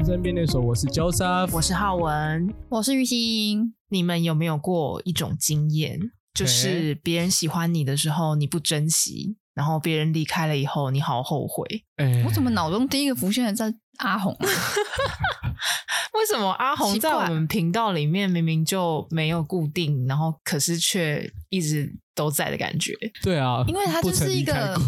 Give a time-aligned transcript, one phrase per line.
[0.00, 3.74] 人生便利所，我是 Joseph，我是浩文，我是玉兴。
[3.90, 6.00] 你们有没有过一种经验，
[6.32, 11.84] 就是别人喜欢你的时候你不珍惜，然后别人离开了以后你好后悔？
[11.98, 14.34] 欸、我怎么脑中第一个浮现的在阿红？
[14.40, 22.92] 为什么阿红在我们频道里面明明就没有固定，然后可是却一直都在的感觉？
[23.22, 24.76] 对啊，因为他就是一个。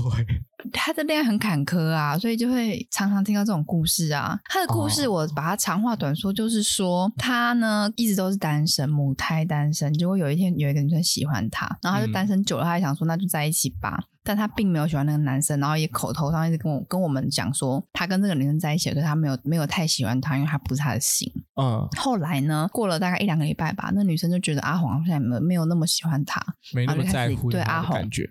[0.72, 4.38] 他的恋爱很坎坷啊，所以就会常常听到这种故事啊。
[4.44, 9.92] 他的故事我把它长话短说，就是说他呢一直都是单身，母胎单身。
[9.92, 14.04] 结果有一天有一个女生喜欢他，然后他就单身久了，他还想说那就在一起吧。
[14.24, 21.30] 但他并没有喜欢那个男生，然后也口头上一直跟我跟我们讲说他跟这个女生在一起，可是他没有没有太喜欢他，因为他不是他的型。
[21.60, 21.86] 嗯。
[21.96, 26.40] 后来呢，过了大概一两个礼拜吧，那女生就觉得阿黄好像没有没有那么喜欢他，
[26.74, 28.28] 没那么在乎对阿黄感觉。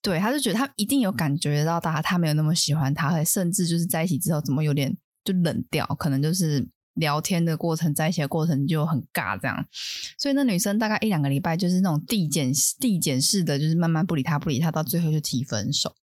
[0.00, 9.64] 对，他就觉得他一定有感觉到他，他没有那么喜欢他，甚至就是在一起之后，怎么有点就冷掉，可能就是聊天的过程，在一起的过程就很尬这样。
[10.18, 15.94] 所以那女生大概一两个礼拜就是那种递减递减式的，就是慢慢不理他，不理他，到最后就提分手。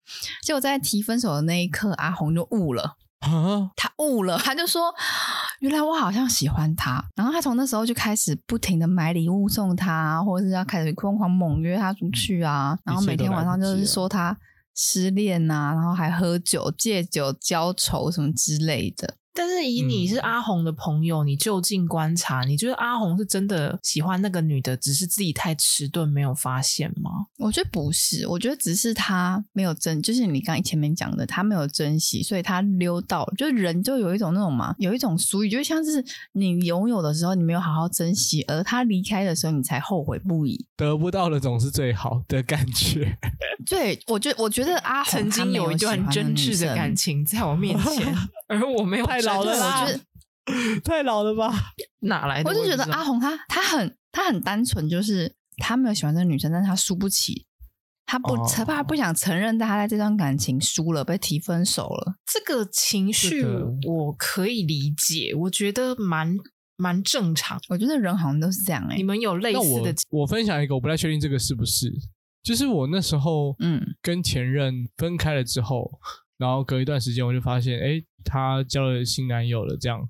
[0.43, 2.97] 结果在提分手的那一刻，阿红就悟了。
[3.21, 3.71] 啊！
[3.77, 4.95] 他悟了，他就说
[5.61, 12.79] ：“原来我好像喜欢他。”然后他从那时候就开始不停的买礼物送他，或者是要开始疯狂猛约他出去啊。
[12.83, 14.35] 然后每天晚上就是说他
[14.75, 19.17] 失恋啊，然后还喝酒、借酒浇愁什么之类的。
[19.33, 27.11] 但是以你是阿红的朋友，嗯、你就近观察，你觉得阿红是真的喜欢那个女的，只是自己太迟钝没有发现吗？
[27.39, 40.67] 我觉得不是，我觉得只是他没有珍，就是你刚才前面讲的，他没有珍惜，所以他溜到，就是人就有一种那种嘛，有一种俗语，就像是你拥有的时候你没有好好珍惜，而他离开的时候你才后悔不已。
[40.77, 43.17] 得不到的总是最好的感觉。
[43.67, 48.15] 对，我觉得我觉得阿红曾经有一段真挚的感情在我面前，
[48.51, 49.07] 而我没有。
[49.07, 49.87] 太老了吧？
[50.83, 51.53] 太老了吧？
[52.01, 52.51] 哪来的？
[52.51, 57.47] 我就觉得阿红他他很他很单纯，就是他没有喜欢这个女生，但是他输不起，
[58.05, 62.17] 他不他怕不想承认，他在这段感情输了，被提分手了。
[62.27, 63.45] 这个情绪
[63.87, 66.37] 我可以理解，我觉得蛮
[66.77, 67.61] 蛮正常。
[67.69, 68.97] 我觉得人好像都是这样哎、欸。
[68.97, 70.23] 你们有类似的我？
[70.23, 71.93] 我分享一个，我不太确定这个是不是，
[72.43, 76.01] 就是我那时候嗯跟前任分开了之后。
[76.03, 80.01] 嗯然后隔一段时间，我就发现，哎，她交了新男友了，这样，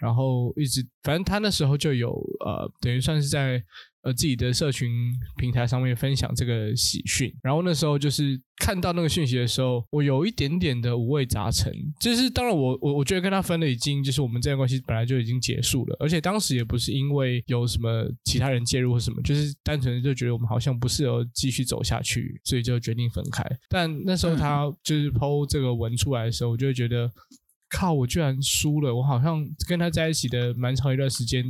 [0.00, 2.10] 然后一直，反正她那时候就有，
[2.44, 3.62] 呃，等于算是在。
[4.04, 4.90] 呃，自己的社群
[5.36, 11.72] 平台上面分享这个喜讯，然后那时候就是看到那个讯息的时候，我有一点点的五味杂陈。
[12.00, 23.44] 就是当然我，我我我觉得跟她分了已经，就是我们这段关系本来就已经结束了，而且当时也不是因为有什么其他人介入或什么，就是单纯的就觉得我们好像不适合继续走下去，所以就决定分开。
[23.68, 27.08] 但那时候她就是 po 这个文出来的时候，我就会觉得，
[27.72, 31.44] 靠，我居然输了，我好像跟他在一起的蛮长一段时间。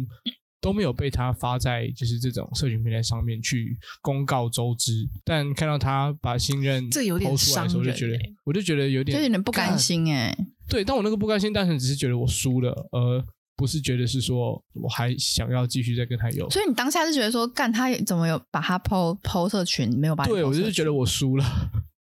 [0.63, 4.93] 都没有被他发在就是这种社群平台上面去公告周知，
[5.25, 10.33] 但看到他把信任这有点出来的时候，我就觉得，我就觉得有点，就有点不甘心哎。
[10.69, 13.25] 对，但我那个不甘心，单纯只是觉得我输了，而
[13.57, 16.49] 不是觉得是说我还想要继续再跟他有。
[16.49, 20.25] 所以你当下是觉得说，干他怎么有把他 po po 社群没有把？
[20.27, 21.45] 对，我就是觉得我输了。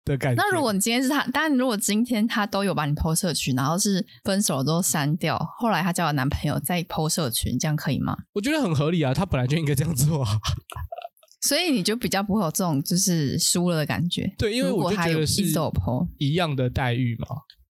[0.06, 0.42] 的感觉。
[0.42, 8.16] 那如果你今天是他，当然如果今天他都有把你 po 社群，然后是分手了之后删掉，后来他交了男朋友再 po 社群，这样可以吗？
[8.34, 10.32] 我觉得很合理啊，他本来就应该这样做啊。
[11.42, 14.32] 所以你就比较不会有这种就是输了的感觉。
[14.38, 15.44] 对，因为我就觉得是
[16.20, 17.28] 一样的待遇嘛。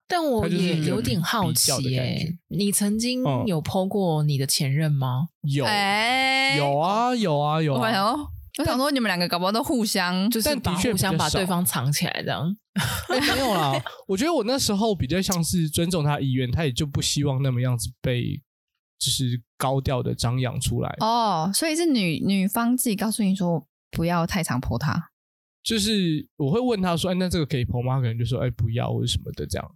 [0.06, 5.30] 但我也有点好奇耶，你曾经有 po 过你的前任吗？
[5.44, 8.18] 有，有啊，有啊，有啊。
[8.60, 12.56] 我想说，你们两个搞不好都互相，就是把互相把对方藏起来这样。
[13.10, 13.74] 没有啦，
[14.08, 18.42] 我觉得我那时候比较像是尊重他意愿，他也就不希望那么样子被，
[19.00, 20.96] 就是高调的张扬出来。
[21.00, 25.10] 哦，所以是女女方自己告诉你说不要太常 po 他。
[25.64, 29.72] 就是我会问他说：“哎，那这个可以 po 吗？”可能就说：“哎，不要或者什么的这样。”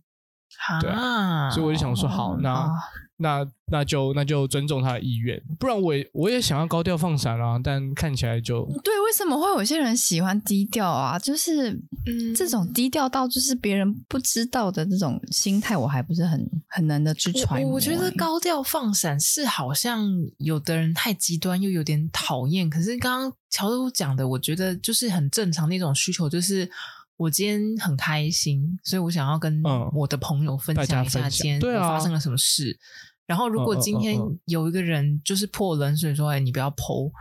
[0.82, 2.70] 对啊，所以我就想说，好，那。
[3.18, 11.18] 哦那那就那就尊重他的意愿，不然我也我也想要高调放闪啊，但看起来就对，为什么会有些人喜欢低调啊？
[11.18, 11.72] 就是
[12.06, 17.72] 嗯，这种低调到就是别人不知道的这种心态，我还不是很很难的去揣摩。
[17.72, 26.70] 我觉得高调放闪是好像有的人太极端又有点讨厌，可是刚刚乔豆讲的，我觉得就是很正常的一种需求，就是。
[27.18, 29.62] 我今天很开心，所以我想要跟
[29.94, 32.78] 我的朋友分享一下今天发生了什么事。
[33.26, 37.12] 然后，如果今天有一个人就是泼冷水说：“哎，你不要 po。”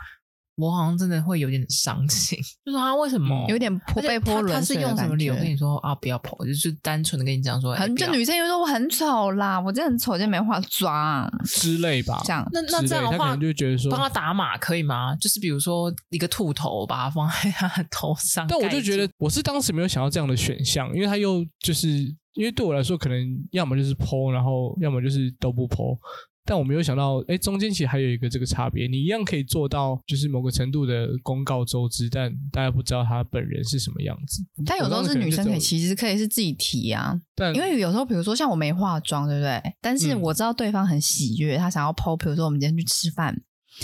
[0.57, 2.39] 我好像真的会有点伤心。
[2.65, 4.55] 就是他为什么、嗯、有点泼被泼冷水？
[4.55, 5.95] 他是用什么理由跟你说啊？
[5.95, 12.21] 不要泼，就是单纯的跟你讲说，很就女生又说我很丑啦，我真的很丑，就没化妆之类吧。
[12.25, 15.15] 这样，那那这样的话，他可能就觉得说，帮他打码可以吗？
[15.17, 18.47] 就是比如说一个兔头，把它放在他的头上。
[18.49, 21.89] 但我就觉得，我是当时没有想到这样的选项，因为他又就是
[22.35, 23.19] 因为对我来说，可能
[23.51, 25.99] 要么就是泼，然后要么就是都不泼。
[26.47, 28.87] 但我没有想到，哎，中间其实还有一个这个差别。
[28.87, 34.47] 你一样可以做到，就是某个程度的公告周知，但大家不知道他本人是什么样子。
[34.65, 37.21] 但有时候是女生可以，其实可以是自己提啊。
[37.35, 39.61] 但因为有时候，比如说像我没化妆，对不对？
[39.83, 42.17] 但是我知道对方很喜悦，他想要 po。
[42.17, 43.37] 比如说我们今天去吃饭，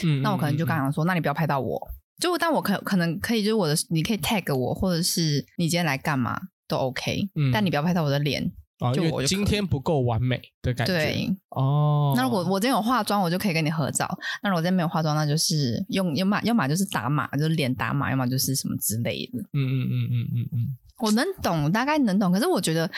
[0.04, 1.80] 嗯，那我可能就刚想说，那你不要拍到我。
[2.20, 7.28] 就但我可可能可以，就是我的，你可以 tag 我，或者是你今天来干嘛都 OK。
[7.34, 8.52] 嗯，但你不要拍到我的脸。
[8.82, 10.92] 啊，就我今天不够完美的感觉。
[10.92, 14.08] 对哦，那如果我今天有化妆，我就可以跟你合照。
[14.42, 19.38] 那如果今天没有化妆，那就是用要么要么就是打码，就是脸打码，要么就是什么之类的。
[19.52, 22.32] 嗯嗯嗯嗯嗯嗯，我能懂，大概能懂。
[22.32, 22.90] 可是我觉得。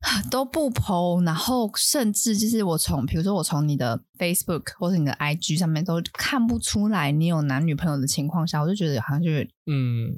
[0.30, 10.10] 都不 po，然后甚至就是我从，比如说我从你的 Facebook 或者你的 IG 上面都看不出来你有男女朋友的情况下，我就觉得好像就是，嗯，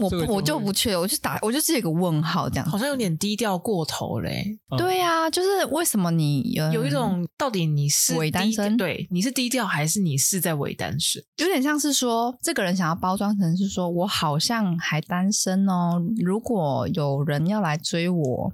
[0.00, 4.56] 我就我就不确，我就打，我就是一个问号这样，好像有点低调过头嘞。
[4.78, 8.76] 对呀、啊，就是为什么你有有一种到底你是伪单身？
[8.76, 11.20] 对，你是低调还是你是在伪单身？
[11.38, 18.52] 有点像是说，这个人想要包装成是说我好像还单身哦，如果有人要来追我。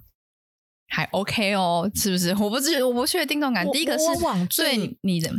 [0.92, 2.30] 还 OK 哦，是不是？
[2.36, 3.72] 我不知，我不确定这种感觉。
[3.72, 5.32] 第一个是往最你的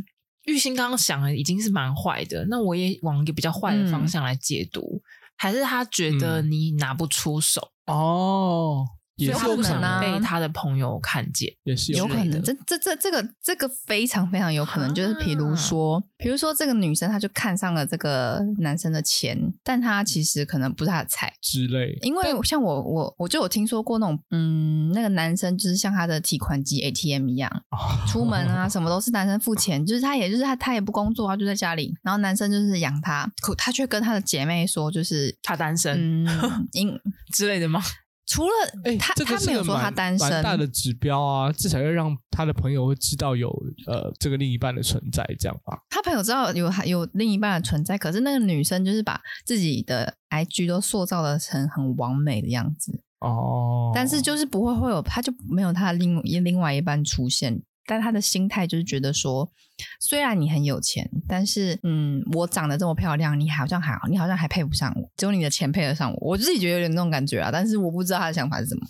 [0.45, 5.01] 玉兴刚刚想的已经是蛮坏的，那我也往一个比较坏的方向来解读，嗯、
[5.38, 8.85] 还是他觉得你拿不出手、嗯、哦。
[9.15, 12.42] 也是有可能被他的朋友看见，也是有可能。
[12.42, 21.98] 这这这这个这个非常非常有可能，就是比如说，比如说这个女生，她就看上了这个男生的钱，但她其实可能不是他的菜之类。
[22.01, 27.51] 因为像我我我就有听说过那种，嗯，那个男生就是像他的提款机 ATM 一样，
[28.07, 37.00] 出门啊什么都是男生付钱，就是他也就是他他也不工作，他就在家里，然后男生就是养他，可他却跟他的姐妹说，就是他单身，嗯， 因
[37.31, 37.81] 之类的吗？
[38.25, 38.51] 除了
[38.85, 43.49] 哎，他他没有说他单身，蛮大的指标啊，至少要让他的朋友会知道有
[43.85, 45.77] 呃这个另一半的存在，这样吧。
[45.89, 57.61] 他朋友知道有有另一半的存在，可是那个女生就是把自己的 IG 都塑造的成很完美的样子哦，但是就是不会会有，他就没有他另另外一半出现。
[57.85, 59.51] 但他的心态就是觉得说，
[60.00, 66.18] 虽然你很有钱，但是嗯，我长得这么漂亮，你好像还好，你好像还配不上我，只有你的钱配得上我。
[66.30, 68.81] 我自己觉得有点那种感觉啊，但是我不知道他的想法是什么。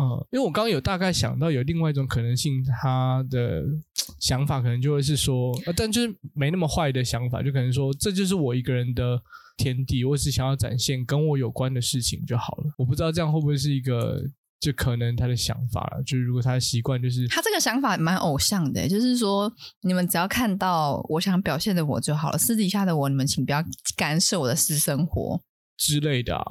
[0.00, 3.64] 嗯，因为我刚刚有大概想到有另外一种可能性，他的
[4.20, 9.20] 想法可能就会是说，但就是没那么坏的想法，就可能说这就是我一个人的
[9.56, 12.72] 天地，我只想要展现跟我有关的事情就好了。
[12.78, 14.22] 我不知道这样会不会是一个。
[14.60, 19.52] 就可能他的想法了，就是如果他的习惯就是他这个想法蛮偶像的，就是说
[19.82, 23.64] 你们只要看到我想表现的我就好了，私底下的我你们请不要
[23.96, 25.40] 干涉我的私生活
[25.76, 26.44] 之类的啊。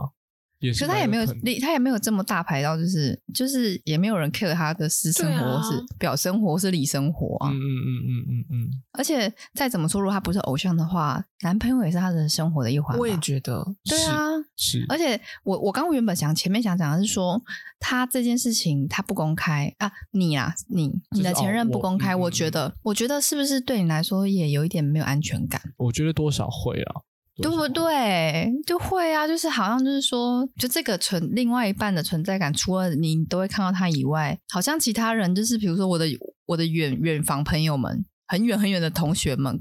[0.60, 1.26] 也是，可是他也没有，
[1.62, 7.50] 他也没有这么大牌到，就是就是也没有人 care 他的私生活，啊、是表生活，是里生活啊。
[7.50, 8.70] 嗯嗯嗯嗯嗯嗯。
[8.94, 12.98] 而且再怎么说，如果他不是偶像的话，男朋友也是他的生活的一环。
[12.98, 14.80] 我也觉得，对啊，是。
[14.80, 17.40] 是而且我我刚刚原本想前面想讲的是说，
[17.80, 25.62] 他这件事情他不公开啊，你啊，你你的前任不公开，我，我觉得、嗯，我觉得是不是对你来说也有一点没有安全感？
[25.78, 27.02] 我觉得多少会啊。
[27.42, 28.52] 对不对？
[28.66, 36.06] 就会啊，就是好像就是说，就这个存另外一半的存在感，除了你都会看到他以外，好像其他人就是，比如说我的
[36.46, 39.60] 我的远远房朋友们，很远很远的同学们，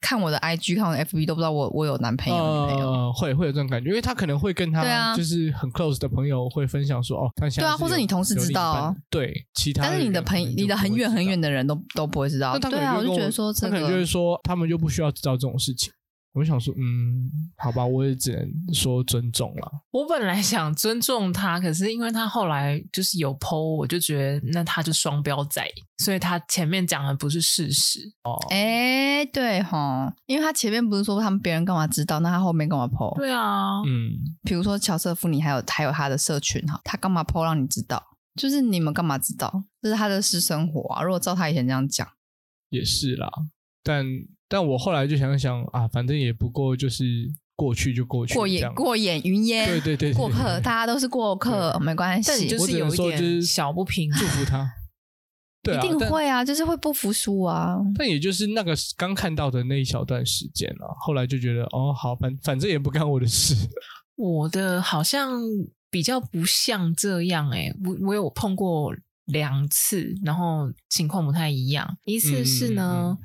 [0.00, 3.12] 看我的 IG，看我的 FB，都不知道我我有男朋友、呃、女朋友。
[3.12, 12.58] 会会有这种感觉，因为他可能会跟他就是很 close 的朋友会分享说，哦，他现在对啊，或者你同事知道，对其他，但是你的朋友，你的很远很远的人都都不会知道。
[12.58, 15.92] 对啊，我就觉得说、这个，他可能就是说，他们就不需要知道这种事情。
[16.34, 19.72] 我想说，嗯，好吧，我也只能说尊重了。
[19.90, 25.66] 我本来想尊重他，可是因为他后来就是有 po，我就觉得那他就双标仔，
[25.96, 28.38] 所以他前面讲的不是事实哦。
[28.50, 33.16] 哎，对哈，因为他前面不是说他们别人干嘛知道，那他后面干嘛 po？
[33.16, 34.12] 对啊，嗯，
[34.44, 38.00] 比如说乔瑟夫，你还有还有他的社群哈，他干嘛 po 让你知道？
[38.36, 39.64] 就是你们干嘛知道？
[39.82, 41.02] 这是他的私生活啊。
[41.02, 42.06] 如果照他以前这样讲，
[42.68, 43.28] 也是啦，
[43.82, 44.06] 但。
[44.48, 47.04] 但我后来就想想啊，反正也不过就是
[47.54, 52.30] 过去就过去，过眼过眼云烟，对对对，对，过客，大家都是过客，没关系。
[52.30, 54.72] 但你就是有一点小不平，祝福他。
[55.60, 57.76] 对啊，一定会啊，就是会不服输啊。
[57.96, 63.54] 但也就是那个刚看到的那一小段时间啊，后来就觉得哦，好，反反正也不干我的事。
[64.14, 65.40] 我的好像
[65.90, 68.94] 比较不像这样哎、欸，我我有碰过
[69.26, 71.98] 两次，然后情况不太一样。
[72.04, 73.18] 一次是呢，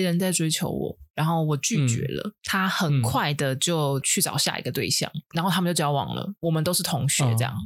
[0.00, 6.32] 人在追求我，然后我拒绝了，嗯、他很快的就去找下一个对象，嗯、然后他们就交往了。
[6.40, 7.52] 我们都是同学，这样。
[7.52, 7.58] 哦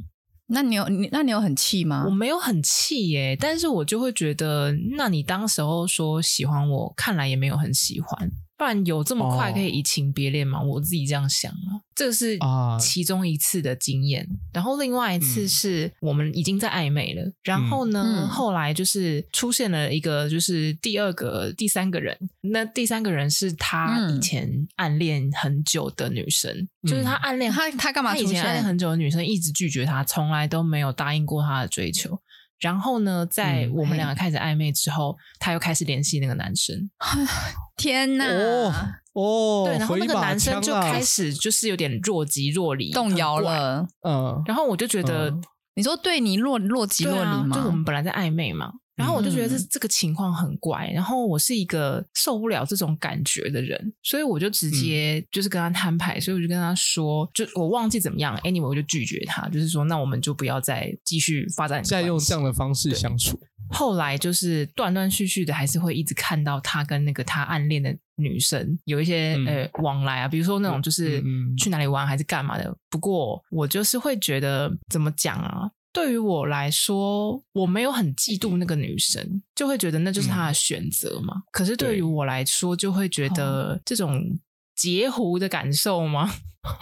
[0.51, 2.05] 那你有你那你有很气吗？
[2.07, 8.31] 我没有很气耶，但是我就会觉得，那你当时候说喜欢我，看来也没有很喜欢。
[8.59, 10.75] 不然有这么快可以移情别恋吗？Oh.
[10.75, 12.37] 我自己这样想啊，这是
[12.77, 14.25] 其中一次的经验。
[14.25, 14.55] Uh.
[14.55, 22.17] 然后另外一次是我们已经在暧昧了，嗯、然后呢，嗯、后来就是出现了一个，就是第二个、第三个人。
[22.41, 26.51] 那第三个人是他以前暗恋很久的女生，
[26.83, 28.13] 嗯、就是他暗恋他，他干嘛？
[28.13, 32.19] 他以前暗恋很久的女生一直拒绝他，从来都没有答应过他的追求。
[32.59, 36.89] 然后呢，在我们两个开始暧昧之后，嗯、他又开始联系那个男生。
[37.77, 38.25] 天哪！
[38.25, 38.73] 哦，
[39.13, 43.87] 哦对，然后那个男生就开始就是有点若即若离，动摇了。
[44.07, 45.43] 嗯，然后我就觉得，嗯、
[45.75, 47.55] 你说对你若若即若离吗？
[47.55, 48.71] 就我们本来在暧昧嘛。
[48.99, 63.39] 然后我就觉得这这个情况很怪，嗯、然后我是一个受不了这种感觉的人，所以我就直接就是跟他摊牌，嗯、所以我就跟他说，就我忘记怎么样，anyway 我就拒绝他，就是说那我们就不要再继续发展，再用这样的方式相处。
[63.71, 71.23] 后来就是断断续续的，还是会一直看到他跟那个他暗恋的女生有一些、嗯、呃往来啊，比如说那种就是
[71.55, 72.75] 去哪里玩还是干嘛的。
[72.89, 75.69] 不过我就是会觉得怎么讲啊？
[75.91, 81.33] 对于我来说，我没有很嫉妒那个女生，就会觉得那就是她的选择嘛。
[81.35, 84.39] 嗯、可是对于我来说，就会觉得这种
[84.75, 86.29] 截胡的感受吗？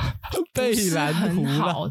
[0.54, 1.90] 被蓝很好。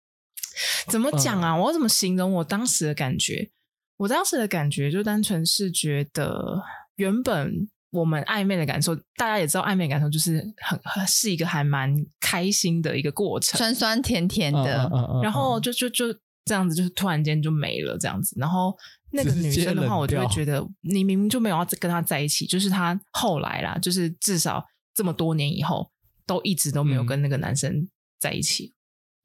[0.88, 1.56] 怎么讲啊？
[1.56, 3.50] 我要怎么形容我当时的感觉？
[3.96, 6.62] 我当时的感觉就单纯是觉得，
[6.96, 14.90] 原本我们暧昧的感受，大家也知道，暧昧的感受就是很是一个还蛮开心的一个过程，酸酸甜甜的，
[15.22, 16.14] 然后就就就。
[16.50, 18.34] 这样子就是突然间就没了，这样子。
[18.36, 18.76] 然后
[19.12, 25.88] 那个女生的话，我就会觉得你明明就没有要跟他在一起，就是他后来啦，就是至少这么多年以后
[26.26, 27.88] 都一直都没有跟那个男生
[28.18, 28.74] 在一起。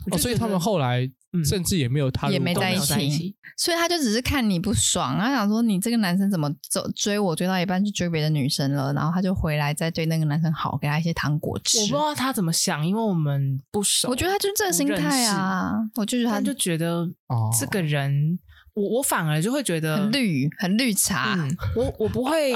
[0.05, 1.12] 嗯、哦，所以他们后来
[1.44, 11.80] 甚至也没有他也没在一起，所以他就只是看你不爽，他想说你这个男生怎么走追我追到一半去追别的女生了，然后他就回来再对那个男生好，给他一些糖果吃。
[11.80, 14.10] 我不知道他怎么想，因为我们不熟。
[14.10, 17.08] 我觉得他就是这个心态啊，我就觉得他就觉得
[17.60, 18.39] 这个人。
[18.75, 21.34] 我我反而就会觉得很绿，很绿茶。
[21.38, 22.53] 嗯、 我我不会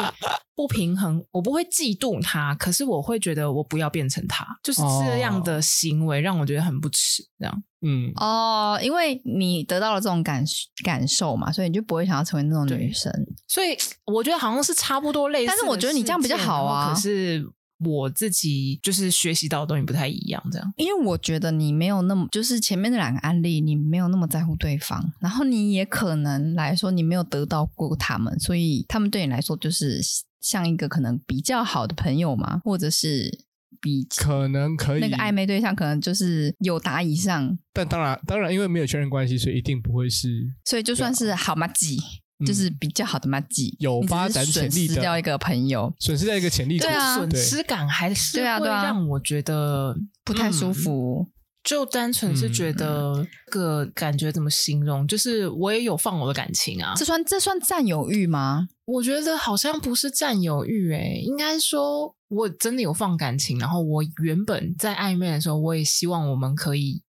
[0.54, 7.24] 不平衡，我不会嫉妒他，可是我会觉得我不要变成他，就是这样的行为让我觉得很不耻。
[7.40, 10.44] 这样，嗯，哦，因为你得到了这种感
[10.84, 13.12] 感受嘛，所以你就不会想要成为那种女生。
[13.48, 16.94] 所以我觉得好像是差不多类似，但是我觉得你这样比较好啊。
[16.94, 17.50] 可是。
[17.80, 20.74] 我自己就是学习到的东西不太一样，这样。
[20.76, 30.02] 因为我觉得你没有那么，就是前面那两个案例，你没有那么在乎对方，然后你也可能来说你没有得到过他们，所以他们对你来说就是
[30.42, 33.46] 像一个可能比较好的朋友嘛，或者是
[33.80, 37.58] 比可能可以那个暧昧对象可能就是有达以上。
[37.72, 41.98] 但当然，当然因为没有确认关系，所以一定不会是，所以就算是好麻吉。
[42.46, 51.28] 就是比较好的麻吉，有发展潜力的，损失掉一个朋友，损失掉一个潜力，对啊，损失感还是会让我觉得不太舒服。
[51.62, 55.06] 就单纯是觉得个感觉怎么形容？
[55.06, 58.70] 就是我也有放我的感情啊，这算这算占有欲吗？
[58.86, 63.60] 我觉得好像不是占有欲，诶，应该说我真的有放感情。
[63.60, 67.04] 然后我原本在暧昧的时候，我也希望我们可以。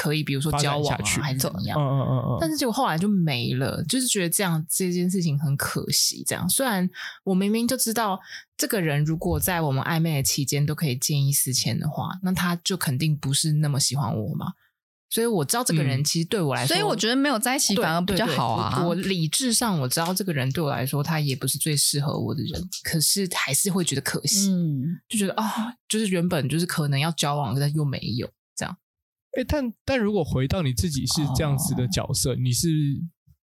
[0.00, 1.78] 可以，比如说交往啊，还是怎么样？
[1.78, 2.38] 嗯嗯嗯嗯。
[2.40, 6.24] 但是结果后来就没了，就是觉得这样这件事情很可惜。
[6.26, 6.88] 这样，虽然
[7.22, 8.18] 我明明就知道
[8.56, 14.54] 这个人如果在我们暧昧的期间都可以见异思迁的话，那他就肯定不是那么喜欢我嘛。
[15.10, 18.80] 所以我知道这个人其实对我来说，所以我觉得没有在一起反而比较好啊。
[18.80, 28.30] 我，我理智上我知道这个人对我来说他也不是最适合我的人，可是还是会觉得可惜，嗯，就觉得啊、哦，就是原本就是可能要交往，但又没有。
[29.32, 32.68] 哎，但但如果回到你自己是这样子的角色，哦、你是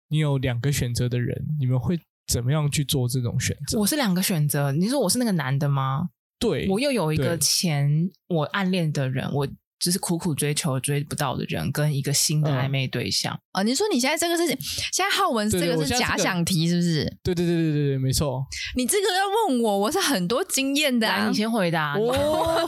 [0.09, 3.79] 你有两个选择的人，你们会怎么样去做这种选择？
[3.79, 6.09] 我是两个选择，你说我是那个男的吗？
[6.39, 9.47] 对，我又有一个前我暗恋的人，我
[9.79, 13.33] 只是苦苦追求追不到的人，跟一个新的暧昧对象。
[13.51, 14.47] 啊、嗯哦，你说你现在这个是
[14.91, 17.05] 现在浩文这个是假想题是不是？
[17.23, 18.45] 对对对对对对，没错。
[18.75, 21.95] 你这个要问我，我是很多经验的、啊，你先回答。
[21.95, 22.67] 哦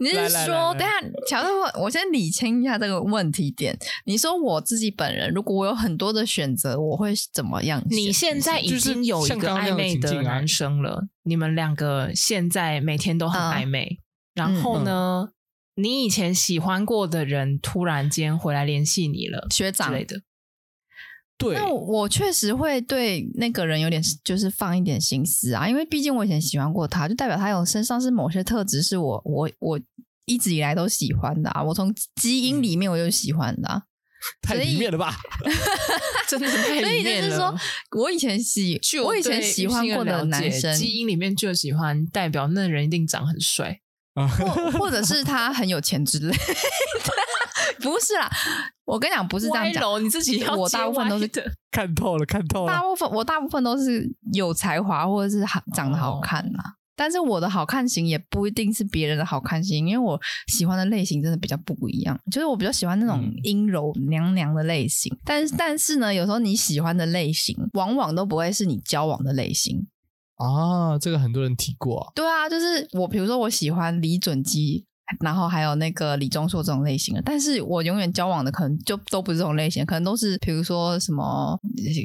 [0.00, 0.88] 你是说，等下，
[1.28, 1.48] 乔治，
[1.80, 3.78] 我先理清一下这个问题点。
[4.04, 7.80] 你说我自己本人，如果我有很多的选择，我会怎么样？
[7.88, 13.98] 你现在已经有一个暧昧的男生了，你们两个现在每天都很暧昧。
[14.34, 15.32] 然后呢，
[15.74, 20.22] 你以前喜欢过的人突然间回来联系你了，学长之类的。
[21.38, 29.80] 对，那我确实会对那个人有点，就是放一点心思啊，因为毕竟我以前喜欢过他，就代表他有身上是某些特质是我我我
[30.26, 33.82] 一直以来都喜欢的啊，我从基因里面我就喜欢的，啊，
[34.40, 35.16] 太里面了吧？
[36.28, 37.02] 真的是太里面了。
[37.02, 37.54] 所以就是说，
[37.98, 43.80] 我以前喜，我以前喜欢过的男生，基因里面就喜欢，代表那人一定长很帅，
[44.14, 46.54] 或或者是他很有钱之类的。
[47.80, 48.30] 不是啦，
[48.84, 50.04] 我跟你讲，不是这样讲。
[50.04, 51.28] 你自己要我大部分都是
[51.70, 52.72] 看透了，看透了。
[52.72, 56.58] 大部分我大部分都是有才华或者是好长得好看呐。
[56.60, 62.16] 哦、但是我的好看型也不一定是别人的好看型，因为我喜欢的类型真的比较不一样。
[62.30, 69.86] 就是我比较喜欢那种阴柔娘娘的类型，嗯、但是但是呢，有时候你喜欢的类型往往都不会是你交往的类型
[70.36, 70.98] 啊。
[70.98, 72.12] 这个很多人提过、啊。
[72.14, 74.86] 对啊，就是我，比如说我喜欢李准基。
[75.20, 81.58] 然后还有那个李钟硕这种类型的，但是我永远交往的可能就都不是这种类型，可能都是比如说什么，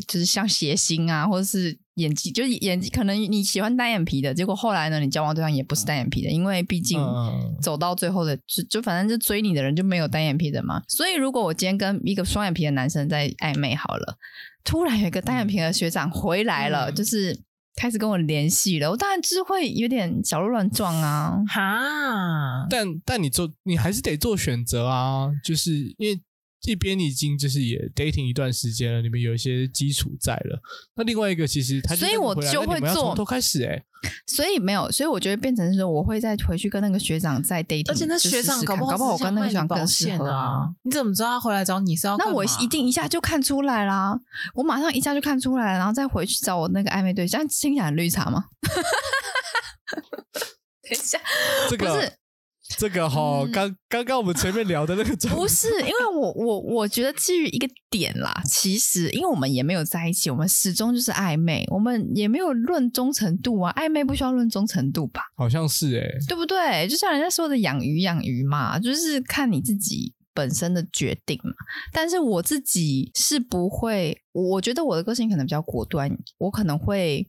[0.05, 6.99] 就是像谐星啊，或者是演技，就是演技，可能你喜欢单眼皮的，结果后来呢，你交往对象也不是单眼皮的，因为毕竟
[7.61, 10.81] 走到最后的，就就反正就追你的人就没有单眼皮的嘛。
[10.89, 14.17] 所以如果我今天跟一个双眼皮的男生在暧昧好了，
[14.65, 17.46] 突然有一个单眼皮的学长回来了，嗯、就是。
[17.77, 21.37] 开始跟我联系了，我当然就是会有点小鹿乱撞啊！
[21.47, 26.19] 哈，但但你做你还是得做选择啊，就是因为。
[26.67, 30.61] 一边已经就是也 dating 一段时间了，你们有一些基础在了。
[30.95, 33.83] 那另外一个其实他，所以我就会做从头开始哎、欸，
[34.27, 40.67] 所以没有，所以我觉得变成是说，我会再回去跟那个学长再 dating，而且那学长搞不好，搞不好我跟那个学长更适合啊。
[40.83, 42.17] 你怎么知道他回来找你是要？
[42.17, 44.19] 那我一定一下就看出来啦，
[44.53, 48.45] 我马上一下就看出来，然后再回去找我那个暧昧对象，听起来很绿茶吗？
[50.83, 51.19] 等一下，
[51.69, 52.11] 这个、不是。
[52.77, 65.21] 这个哈、哦，刚刚刚我们前面聊的那个不是，因为我我我觉得基于一个点啦，其实因为我们也没有在一起，我们始终就是暧昧，我们也没有论忠诚度啊，暧昧不需要论忠诚度吧？
[65.37, 66.87] 好像是诶、欸、对不对？
[66.87, 71.51] 就像人家说的养鱼养鱼嘛，就是看你自己本身的决定嘛。
[71.93, 77.27] 但是我自己是不会，我觉得我的个性可能比较果断，我可能会。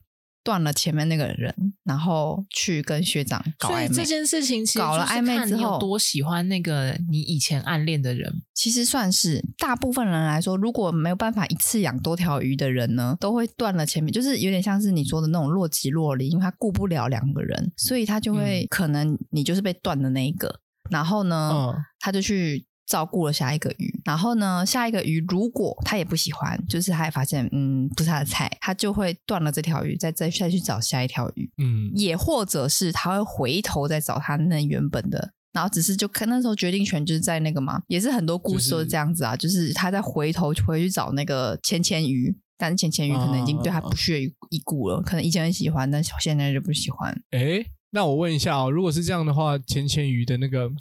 [0.49, 3.89] 断了前面那个人，然后去跟学长搞暧昧。
[3.89, 22.65] 这件事情其实搞了暧昧之后，多喜欢那个你以前暗恋的人，其实算是大部分人来说，如果没有办法一次养多条鱼的人呢，都会断了前面，就是有点像是你说的那种若即若离，因为他顾不了两个人，所以他就会、嗯、可能你就是被断的那一个，然后呢，嗯、他就去。
[22.89, 47.15] 照顾了下一个鱼，然后呢，下一个鱼如果他也不喜欢，就是他也发现嗯不是他的菜，他就会断了这条鱼，再再再去找下一条鱼，嗯，也或者是他会回头再找他那原本的，然后只是就看那时候决定权就是在那个嘛，也是很多故事都是这样子啊，就是、就是他再回头回去找那个芊芊鱼，但是钱钱鱼可能已经对他不屑一顾了，啊、可能以前很喜欢，但现在就不喜欢。
[47.29, 50.71] 哎，那我问一下哦，如果是这样的话，钱钱鱼的那个。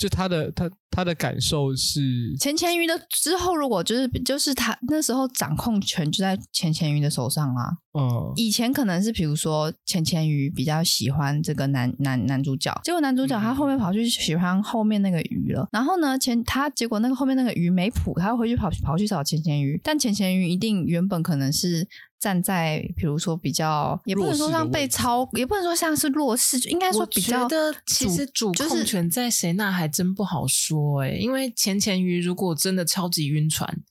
[0.00, 7.68] 就他的他他的感受是钱钱鱼的之后，如果就是就是他那时候掌控权就在钱钱鱼的手上啊。
[7.92, 15.64] 嗯，以前可能是比如说钱钱鱼比较喜欢这个男男男主角，结果男主角他后面跑去喜欢后面那个鱼了。
[15.64, 21.86] 嗯、然后呢，钱他结果那个后面那个鱼没谱，他回去跑跑去找钱钱鱼，但钱钱鱼一定原本可能是。
[22.20, 27.44] 站在比如说比较，也不能说像被操，也不能说像是弱势，就应该说比较。
[27.44, 33.82] 我觉得其实主控权在谁那还真不好说哎、欸，因为钱钱鱼如果真的超级晕船，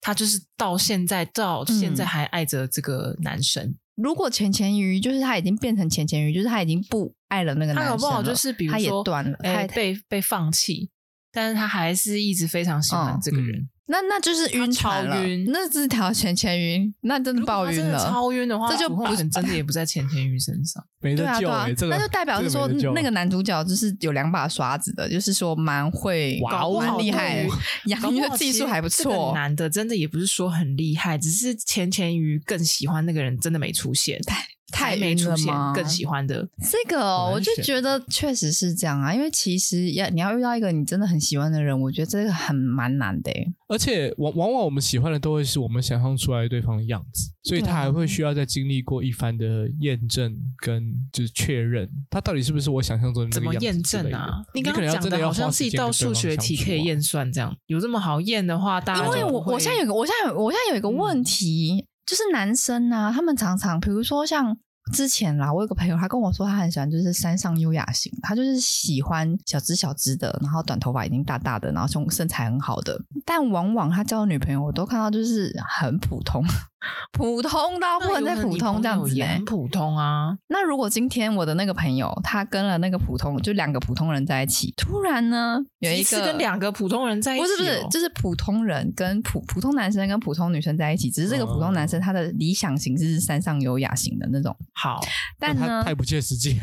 [0.00, 3.64] 他就是到现在到现在还爱着这个男生。
[3.64, 10.88] 嗯、如果钱钱鱼就是他已经变成钱钱鱼，就是他已经不爱了那个男生，他搞不好就是比如说他也断了，哎、被被放弃，
[11.32, 13.58] 但是他还是一直非常喜欢这个人。
[13.58, 17.98] 嗯那那就是晕船了，那这条钱钱鱼，那真的爆晕了。
[18.04, 21.48] 超晕的话，这就不是真的，也不在钱钱鱼身上， 没得救。
[21.88, 27.46] 那就代表是说，那个男主角就是有两把刷子的，就是说蛮会搞，蛮厉害，
[27.86, 29.32] 养鱼的技术还不错。
[29.34, 34.20] 男的真的也不是说很厉害，只是钱钱鱼更喜欢那个人，真的没出现。
[34.72, 39.14] 太没出现吗更喜欢的这个、哦，我就觉得确实是这样啊。
[39.14, 43.30] 因为其实要你要遇到一个你真的很喜欢的人，我觉得这个很蛮难的。
[43.68, 53.90] 而且往往往我们喜欢的都会是我们想象出来的对方的样子，所以他还会需要再经历过一番的验证跟就是确认，他到底是不是我想象中的那个样子。
[53.90, 54.44] 怎么验证啊？
[54.54, 61.86] 你刚刚讲的的好像是一道数学题可以验算这样，有这么好验的话，大家因为我我现在有个我现在有我现在有一个问题。
[62.06, 64.56] 就是男生啊，他们常常，比如说像
[64.92, 76.44] 之前啦，我有个朋友，他跟我说他很喜欢就是山上优雅型，他就是喜欢小只小只的，然后短头发已经大大的，然后胸身材很好的，但往往他交的女朋友，我都看到就是很普通。
[77.12, 80.36] 普通到不能再普通这样子，很普通啊。
[80.48, 94.54] 那如果今天我的那个朋友他跟了那个普通，就两个普通人在一起，突然呢有一个跟两个普通人在一起，哦，不是不是，就是普通人跟普普通男生跟普通女生在一起，只是这个普通男生他的理想型是山上优雅型的那种。
[94.74, 95.00] 好，
[95.40, 96.56] 但呢太不切实际。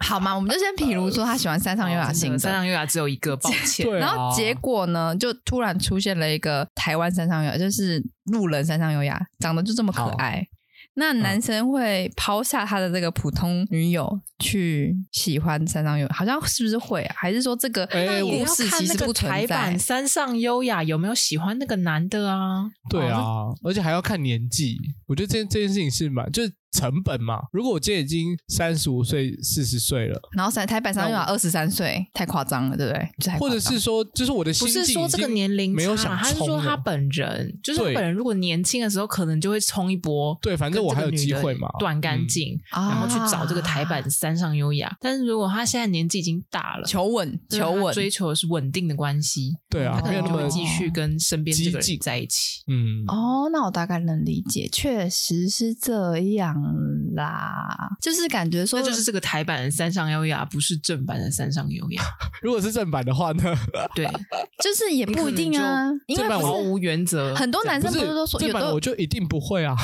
[0.00, 3.90] 好嘛，我们就先比如说他喜欢山上优雅型的，山上优雅只有一个，抱歉。
[3.98, 10.46] 然后结果呢，就突然出现了一个台湾山上优雅，就是路人山上优雅，长得就这么可爱。
[10.96, 17.14] 那男生会抛下他的这个普通女友去喜欢山上优雅，好像是不是会啊？
[17.18, 19.40] 还是说这个故事其实不存在？
[19.40, 22.70] 台版山上优雅有没有喜欢那个男的啊？
[22.88, 24.78] 对啊，而且还要看年纪。
[25.06, 26.52] 我觉得这件这件事情是蛮就是。
[26.74, 33.38] 成本嘛，如果我今天已经三十五岁、四十岁了，然后在台北上又要二十三岁，太夸张了，对不对？
[33.38, 40.36] 或者是说，就是我的心境不是说这个年龄没有想，他是说他本人，就是他本人如果年轻的时候，可能就会冲一波。
[40.42, 44.92] 对，反正我还有机会嘛，断干净，然后去找这个台版山上优雅。
[45.00, 52.62] 但是如果他现在年纪已经大了，求稳，求稳，追求的是稳定的关系，对啊，他可能就会继续跟身边这个人在一起。
[52.66, 56.63] 嗯，哦，那我大概能理解，确实是这样
[57.14, 57.24] 啦。
[57.24, 62.02] 啊，就是感觉说，就是这个台版的山上优雅，不是正版的山上优雅。
[62.42, 63.42] 如果是正版的话呢？
[63.94, 64.06] 对，
[64.62, 67.34] 就是也不一定啊，因为毫无原则。
[67.34, 69.74] 很多男生不是都说，正版我就一定不会啊，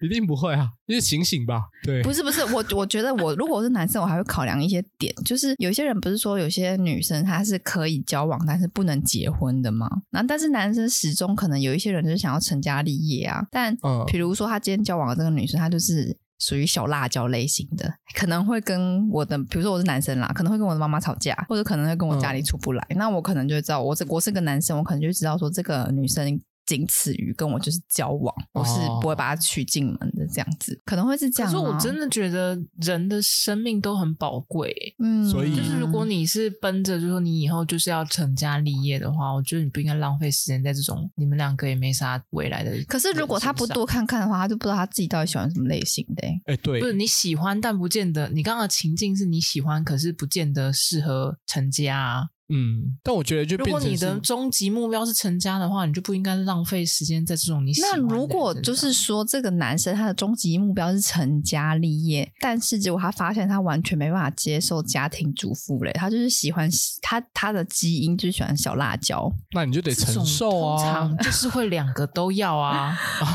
[0.00, 1.62] 一定不会啊，就是醒醒吧。
[1.82, 9.88] 对，不是不是，我我觉得我如果我是男生，我还会考量一些点，就是有些人不是说有些女生她是可以交往，但是不能结婚的吗？
[10.10, 13.44] 那但是男生始终可能有一些人就是想要成家立业啊。
[13.50, 16.16] 但比如说他今天交往的这个女生，她就是。
[16.38, 26.40] 属于小辣椒类型的，可能会跟我的，比如说我是男生啦，可能会跟我的妈妈吵架，或者可能会跟我家里出不来，嗯、那我可能就会知道，我这我是个男生，我可能就知道说这个女生。
[26.66, 31.50] 仅此于跟我就是交往，我是不会把他娶进门的这样子，哦、可能会是这样。
[31.50, 42.76] 可是我真的觉得人的生命都很宝贵，嗯，所以就是如果你是奔着就说你以后就是要成家立业的话，我觉得你不应该浪费时间在这种你们两个也没啥未来的。
[42.88, 46.26] 可是如果他不多看看的话，他就不知道他自己到底喜欢什么类型的。
[46.26, 52.22] 哎、欸，对，不是你喜欢，但不见得你刚刚的情境是你喜欢，可是不见得适合成家啊。
[52.48, 57.90] 嗯，但我觉得就变成，如果你的终极目标是成家的话，你就不应该浪费时间在这种你喜欢。
[57.94, 66.70] 那如果就是说，这个男生他的终极目标是成家立业，但是结果他发现他完全没办法接受家庭主妇嘞，他就是喜欢
[67.02, 72.96] 他他的基因就喜欢小辣椒，那你就得承受啊，通常 就是会两个都要啊。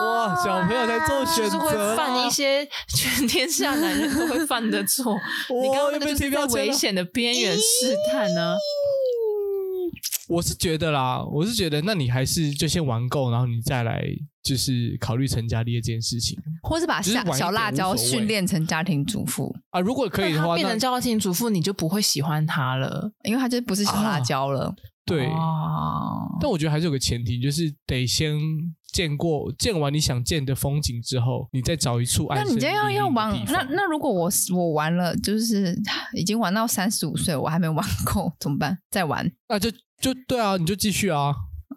[0.00, 5.16] 哇，小朋友在做选择，就是会犯一些全天下男人都会犯的错。
[5.62, 7.96] 你刚刚那个就是在危险的边缘试。
[8.10, 8.56] 看呢，
[10.28, 14.04] 我是觉得啦，我是觉得，那你还是就先玩够，然后你再来
[14.42, 19.80] 就是考虑成家立业这件事情，或是把小小辣椒训练成家庭主妇啊。
[19.80, 24.66] 如果可以的话，变成家庭主妇，你就不会喜欢他了，因为他就不是小辣椒了。
[24.66, 28.38] 啊、对，哦、但我觉得还是有个前提，就是得先。
[28.92, 32.44] 见过见完你想见的风景之后，你再找一处安。
[32.44, 35.76] 那你这样要玩，那那如果我我玩了，就是
[36.14, 38.78] 已经玩到三十五岁，我还没玩够，怎么办？
[38.90, 39.30] 再玩？
[39.48, 41.34] 那就就对啊，你就继续啊。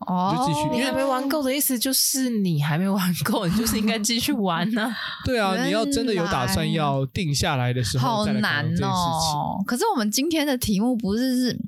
[0.07, 4.95] 哦，就继续，你还没玩够的意思就是你还没玩够，你就是应该继续玩呢、啊。
[5.25, 9.63] 对啊，你要真的有打算要定下来的时候，好难哦。
[9.65, 11.59] 可是我们今天的题目不是是，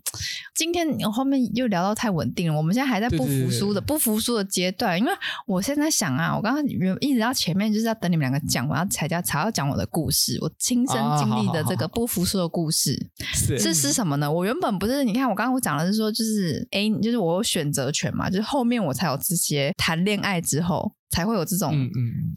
[0.54, 5.00] 今天后面又聊到太稳定了，我们现在还在不服输的不服输的阶段。
[5.00, 5.12] 因为
[5.46, 6.64] 我现在想啊，我刚刚
[7.00, 14.32] 一直到前面就是要等你们两个讲，我要才叫才要讲我的故事，我亲身经历的这个不服输的故事是是是什么呢？
[14.32, 18.25] 我原本不是，你看我刚刚我讲的是说，就是 A，就是我有选择权嘛。
[18.30, 21.74] 就是后面我才有这些谈恋爱之后才会有这种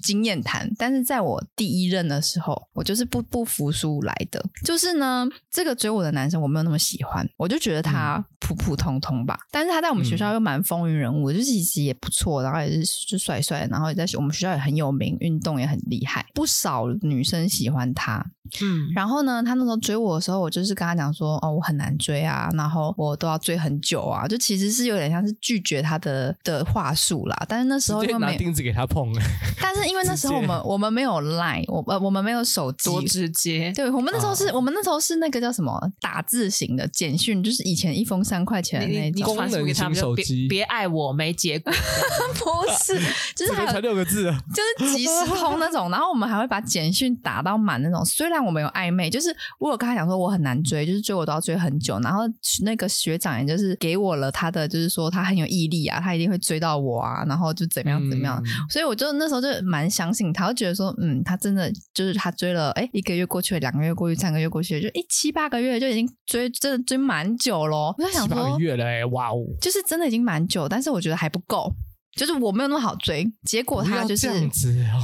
[0.02, 4.44] 经验谈，嗯嗯、但是在我第一任的时候，我就是不不服输来的。
[4.64, 9.38] 就是呢，这个追我的男生我没有那么喜欢，我就觉得他普普通通吧。
[9.50, 18.24] 但是他在我们学校又蛮风云人物，嗯、就其实也不错，然后也是就帅帅的，然后也在我们学校也很有名，运动也很厉害，不少女生喜欢他。
[18.62, 27.36] 嗯，然后呢，他那时候追我的时候，我就是跟他讲说，哦，我很难追啊，然后我都要追很久啊，就其实是有点像是拒绝他的的话术啦。
[27.46, 29.12] 但是那时候又没子给他碰，
[29.62, 33.72] 但是因为那时候我们我们没有 line，我呃我们没有手机，多直接。
[33.76, 40.48] 对，我们那时候是、哦、我们那时候是那个叫什么打字型的简讯，就是以前一封三块钱的那种功能型手机。
[40.48, 41.72] 别爱我没结果，
[42.34, 42.98] 不是，
[43.36, 45.88] 就是还才六个字，就是即时通那种。
[45.90, 48.38] 然后我们还会把简讯打到满那种，虽然。
[48.48, 51.98] 我们有暧昧，就是我有跟他讲说我很难追，就是追我都要追很久。
[52.00, 52.22] 然后
[52.62, 58.40] 那个学长也就是给我了他的，就是说他很有毅力啊，他一定会追到我啊，然后就怎么样怎么样。
[58.42, 67.94] 嗯、所以我就那时候就蛮相信他，我觉得说嗯，他真的就是他追了，哎，一个月过去了，两个月过去，三个月过去了，就一七八个月就已经追，真的追蛮久了。
[67.96, 71.72] 我在想说，七八个月了，哎，哇哦，就是真的已经蛮久，但是我觉得还不够，
[72.16, 73.26] 就是我没有那么好追。
[73.44, 75.00] 结果他就是这样子哦，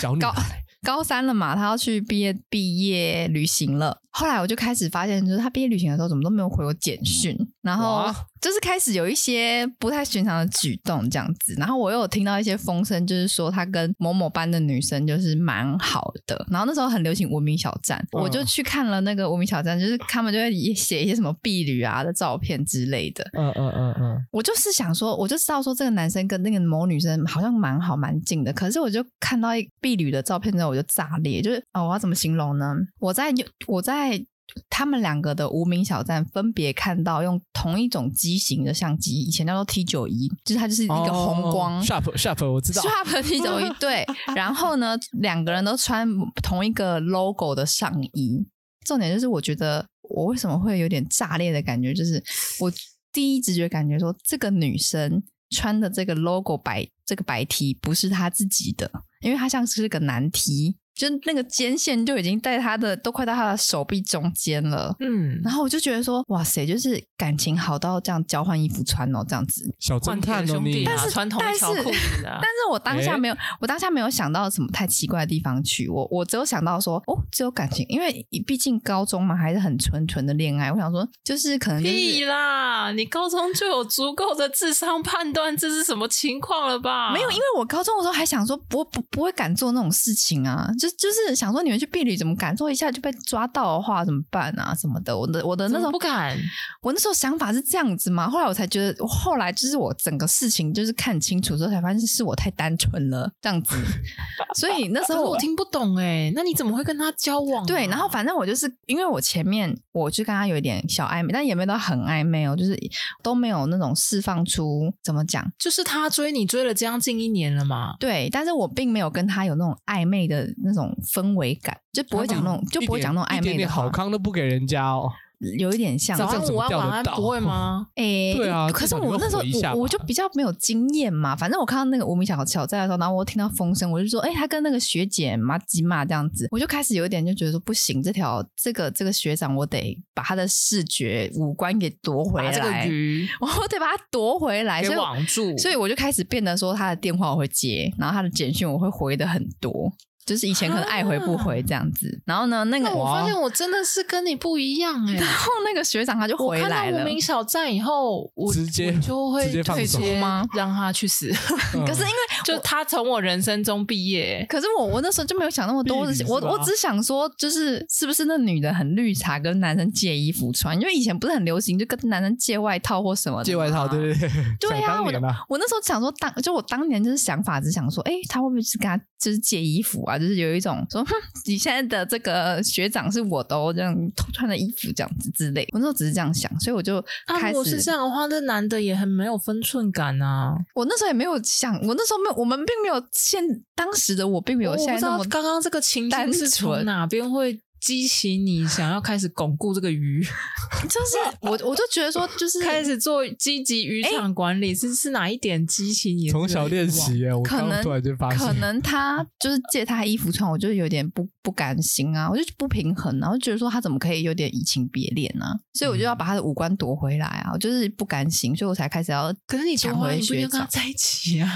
[0.00, 0.62] 小女孩。
[0.82, 3.98] 高三了嘛，他要去毕业毕业旅行了。
[4.10, 8.04] 后来我就开始发现，就是他毕业旅行的时候，怎么都没有回我简讯，然后
[8.46, 11.52] 就是开始有一些不太寻常的举动这样子。
[11.58, 16.46] 然后我又有听到一些风声，就是说他跟某某班的女生就是蛮好的。
[16.48, 23.28] 然后那时候很流行无名小站，我就去看了那个无名小站，就是他们就会写一些什么婢女啊的照片之类的。
[23.32, 28.52] 嗯嗯嗯嗯，我就是想说，我就知道说这个男生跟那个某女生好像蛮好蛮近的。
[28.52, 32.76] 可是我就看到一婢女的照片之后，我就炸裂，就是啊，我要怎么形容呢？
[33.00, 33.34] 我在
[33.66, 34.24] 我在。
[34.54, 41.82] 在他们两个的无名小站，分别看到用同一种机型的相机，以前叫做 T 九一，就是它就是一个红光。
[41.82, 42.82] Sharp Sharp，我知道。
[42.82, 44.06] Sharp T 九一对，
[44.36, 46.08] 然后呢，两个人都穿
[46.42, 48.46] 同一个 logo 的上衣。
[48.84, 52.22] 重点就是，我觉得我为什么会有点炸裂的感觉，就是
[52.60, 52.72] 我
[53.12, 60.76] 第一直觉感觉说，这个女生穿的这个 logo 白这个白 T 不是她自己的，因为她像是个男 T。
[60.96, 87.12] 就那个肩线就已经在他的都快到他的手臂中间了，嗯，然后我就觉得说，哇塞，就是感情好到这样交换衣服穿哦，这样子，小侦探兄弟，但是穿同一条裤子啊， 但是我当下没有，我当下没有想到什么太奇怪的地方去，我我只有想到说，哦，只有感情，因为毕竟高中嘛，还是很纯纯的恋爱，我想说，就是可能就是屁啦，你高中就有足够的智商判断这是什么情况了吧？
[87.12, 90.85] 没有，因为我高中的时候还想说，不不不会敢做那种事情啊，就。
[90.92, 92.56] 就是想说，你们去避旅怎么敢？
[92.56, 94.74] 说一下就被抓到的话怎么办啊？
[94.74, 95.16] 什么的？
[95.16, 96.36] 我的我的那种不敢。
[96.82, 98.28] 我那时候想法是这样子嘛。
[98.28, 103.76] 后来我才觉得，后来就是我整个事情就是看清楚之后，才发现是我太单纯了，这样子。
[104.56, 107.66] 所以那时候我，听不懂哎、欸，那你怎么会跟他交往、啊？
[107.66, 112.76] 对，然后反正我就是因为我前面我就跟他有一点小暧昧，但也没有到很暧昧哦，就是
[113.22, 117.94] 都没有那种释放出怎么讲，就是他追你追了将近一年了嘛。
[117.98, 125.10] 对，但是我并没有跟他有那种暧昧的那种氛围感，就不会讲那种，就不会讲那种暧昧的，一点点好康都不给人家哦。
[125.58, 127.88] 有一点像，早安、午安、晚安，不会吗？
[127.94, 128.70] 哎、欸，对啊。
[128.72, 129.42] 可是我那时候
[129.74, 131.36] 我，我就比较没有经验嘛。
[131.36, 145.54] 反正我看到那个无名小小在的时候，然后我听到风声，我就说，哎、欸，他跟那个学姐嘛鸡嘛这样子，我就开始有一点就觉得说，不行，这条这个这个学长，我得把他的视觉五官给夺回来，这个鱼， 我得把他夺回来，给网住。
[145.58, 149.92] 所以我就开始变得说，他的电话我会接，然后他的简讯我会回的很多。
[150.26, 155.14] 就是以前可能爱回不回这样子，然后呢，那个我发现我真的是跟你不一样哎。
[155.16, 156.66] 然后那个学长他就回来了。
[156.66, 160.44] 我看到无名小站以后，我直接就会退出吗？
[160.52, 161.28] 让他去死。
[161.86, 165.98] 可是因为就他从我人生中毕业，可是我我那时候就没有想那么多。
[166.26, 170.76] 我我只想说，就是是不是那女的很绿茶，跟男生借衣服穿？
[170.80, 173.44] 因为以前不是很流行，就跟男生借外套或什么的。
[173.44, 174.30] 借外套，对对对。
[174.58, 175.06] 对呀，我
[175.48, 180.18] 我那时候想说，当就我当年就是想法，只想说，哎，他会不会是跟他就是借衣服啊？
[180.18, 181.14] 就是有一种说，哼，
[181.46, 185.66] 你现在的这个学长是我都哦，这样偷穿的衣服这样子之类。
[185.72, 187.48] 我那时候只是这样想，所以我就开始。
[187.48, 190.54] 如果是这样的话，那男的也很没有分寸感啊。
[190.74, 193.42] 我那时候也没有想，我那时候没有，我们并没有现
[193.74, 197.60] 当时的我并没有现在那么刚刚这个情境是从哪边会？
[197.86, 200.20] 激起你想要开始巩固这个鱼，
[200.90, 206.28] 就是我，我就觉得说，就是开始做积极渔场管理，欸、是是哪一点激起你？
[206.28, 215.46] 从小练习耶，我可能突然就发现，可能他就是借他衣服穿，我就有点不不甘心啊，我就不平衡啊，我就觉得说他怎么可以有点移情别恋呢？
[215.74, 219.32] 所以我就要把他的五官夺回来啊，我就是不甘心，所以我才开始要。
[219.46, 221.48] 可是你夺回来，你不要跟他在一起啊？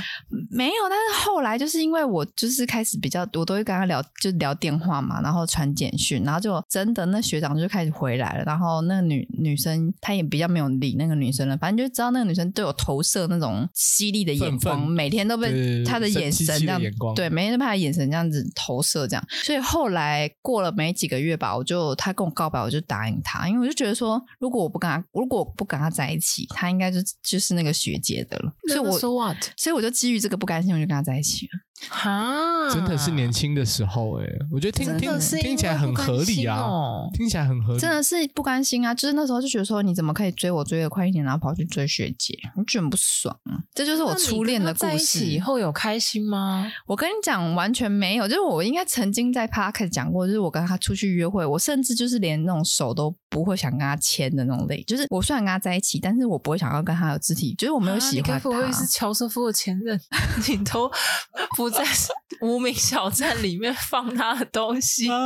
[0.48, 16.80] 没有，但是后来就是因为我就是开始比较，我都会跟他聊，就聊电话嘛，然后传简讯，然后就真的那学长就开始回来了，然后那个女女生她也比较没有理那个女生了，反正就知道那个女生对我投射那种犀利的眼光，每天都被她的眼神这样，
[17.14, 31.52] 对，每天都被她的眼神这样子投射这样，所以后来过了没几个月吧，我就他跟我告白，我就答应他，因为我就觉得说，如果我不跟他，如果我不跟他在一起，他应该就就是那个学姐的了，所以我说 what，所以我就基于这个不甘心，我就跟他在一起了。
[31.88, 36.60] 哈，真的是年轻的时候哎，我觉得听听听起来很合理啊，
[37.14, 38.94] 听起来很合理，真的是不甘心啊！
[38.94, 43.56] 就是那时候就觉得说，你怎么可以追我追得快一点，然后跑去追学姐，我觉得很不爽啊！
[43.74, 45.24] 这就是我初恋的故事。
[45.24, 46.70] 以后有开心吗？
[46.86, 48.28] 我跟你讲，完全没有。
[48.28, 54.82] 就是我应该曾经在 Podcast 讲过，就是我跟他出去约会，我甚至就是连那种手都不会想跟他牵的那种类。
[54.82, 58.50] 就是我虽然跟他在一起，但是我不会想要跟他有肢体，就是我没有喜欢他。
[58.50, 59.98] 不会是乔瑟夫的前任？
[60.46, 60.90] 你都
[61.56, 61.69] 不。
[61.70, 61.84] 在
[62.42, 65.08] 无名小站里面放他的东西，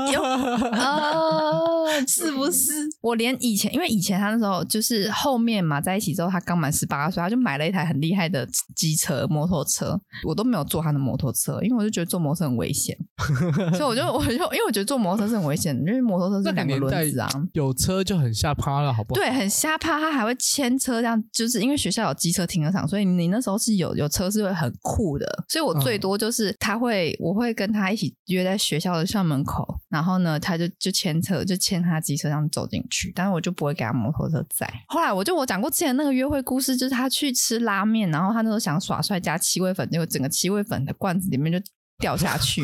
[2.07, 2.73] 是不是？
[3.01, 12.97] 我连以前，因为以前他那时候就是后面嘛，在一起之后，他刚满十八岁，他就买了一台很厉害的机车、摩托车，我都没有坐他的摩托车，因为我就觉得坐摩托车很危险，
[13.75, 19.21] 所以我就我就因为我觉得坐摩托车是很危险的，因为摩托车是两个轮子啊，有车就很吓趴了，好不好？
[19.21, 26.35] 对，很吓趴，他还会牵车，这样就是因为学校有机车停车场，所以你那时候是有有车是会很酷的，所以我最多就是。
[26.35, 34.69] 是他会，我会跟他一起约在学校的校门口，然后呢，他就就牵车，就牵他机车这样走进去，但是我就不会给他摩托车载。
[34.89, 41.59] 后来我就我讲过之前那个约会故事，就是他去吃拉面，然后他那时候想耍帅加七味粉，结果整个七味粉的罐子里面就
[41.99, 42.63] 掉下去，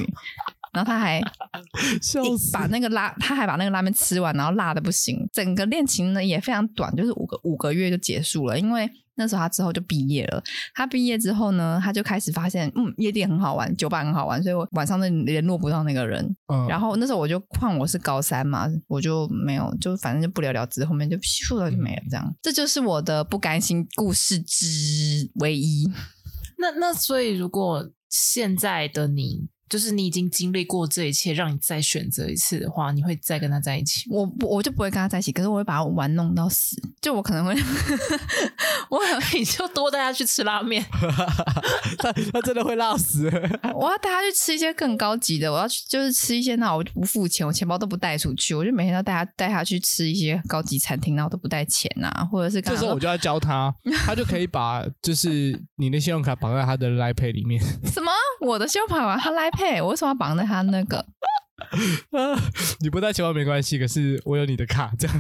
[0.73, 1.21] 然后他还
[2.53, 5.29] 把那个拉，他还把那个拉面吃完，然后辣的不行。
[5.33, 8.91] 整个恋情呢也非常短，就是五个五个月就结束了，因为。
[9.21, 10.43] 那时候他之后就毕业了。
[10.75, 16.25] 他毕业之后呢，他就开始发现，嗯，夜店很好玩，酒吧很好玩，所以我晚上都联络不到那个人。
[16.51, 22.03] 嗯，然后那时候我就换我是高三嘛，我就没有，就反正就不了了之，后面就咻了就没了。
[22.11, 25.87] 这样，这就是我的不甘心故事之唯一。
[26.59, 29.49] 那那所以，如果现在的你。
[29.71, 34.11] 就是你已经经历过这一切，让你再选择一次的话，你会再跟他在一起？
[34.11, 36.77] 我不，我就不会跟他在一起，可是我会把他玩弄到死。
[37.01, 37.55] 就我可能会
[38.91, 40.85] 我可能你就多带他去吃拉面。
[41.99, 43.27] 他他真的会辣死。
[43.75, 53.73] 我要带他去吃一些更高级的，我要去就是吃一些那我就不付钱，我钱包都不带出去，我就每天都带他带他去吃一些高级餐厅，然后都不带钱啊，或者是这时候我就要教他，
[54.05, 57.63] 他就可以把就是你的信用卡绑在他的 Line Pay 里面。
[57.85, 58.11] 什么？
[58.41, 60.99] 我的信用卡绑他来配，我为什么要绑在他那个？
[60.99, 62.41] 啊
[62.81, 65.17] 你不带钱包没关系，可是我有你的卡，这样。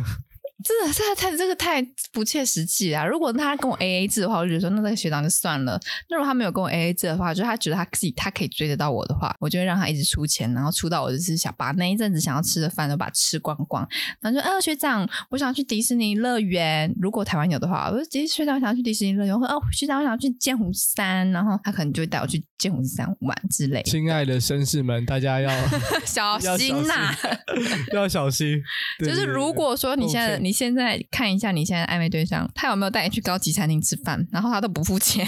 [0.63, 3.05] 真的，这个太这个太不切实际啊！
[3.05, 5.81] 如果他跟我 A A 制的话，我就觉得说那这个学长就算了。
[6.09, 13.89] 那如果他没有跟我 A A 制的话，就他觉得他自己他可以追得到我的话，我就会让他一直出钱，然后出到我就是想把那一阵子想要吃的饭都把它吃光光。
[14.21, 23.83] 然后说，呃，学长，我想去迪士尼乐园，如果台湾有的话，我说，其实学长我想要去迪士尼乐园，我说，哦，学长我想要去剑湖山，然后他可能就会带我去剑湖山玩之类。
[23.85, 25.51] 亲爱的绅士们，大家要
[26.05, 27.17] 小心呐、啊，
[27.95, 28.61] 要小心。
[28.99, 30.50] 就是如果说你现在你。
[30.51, 34.27] 你现在看一下你现在暧昧对象，他有没有带你去高级餐厅吃饭？
[34.33, 35.25] 然后他都不付钱，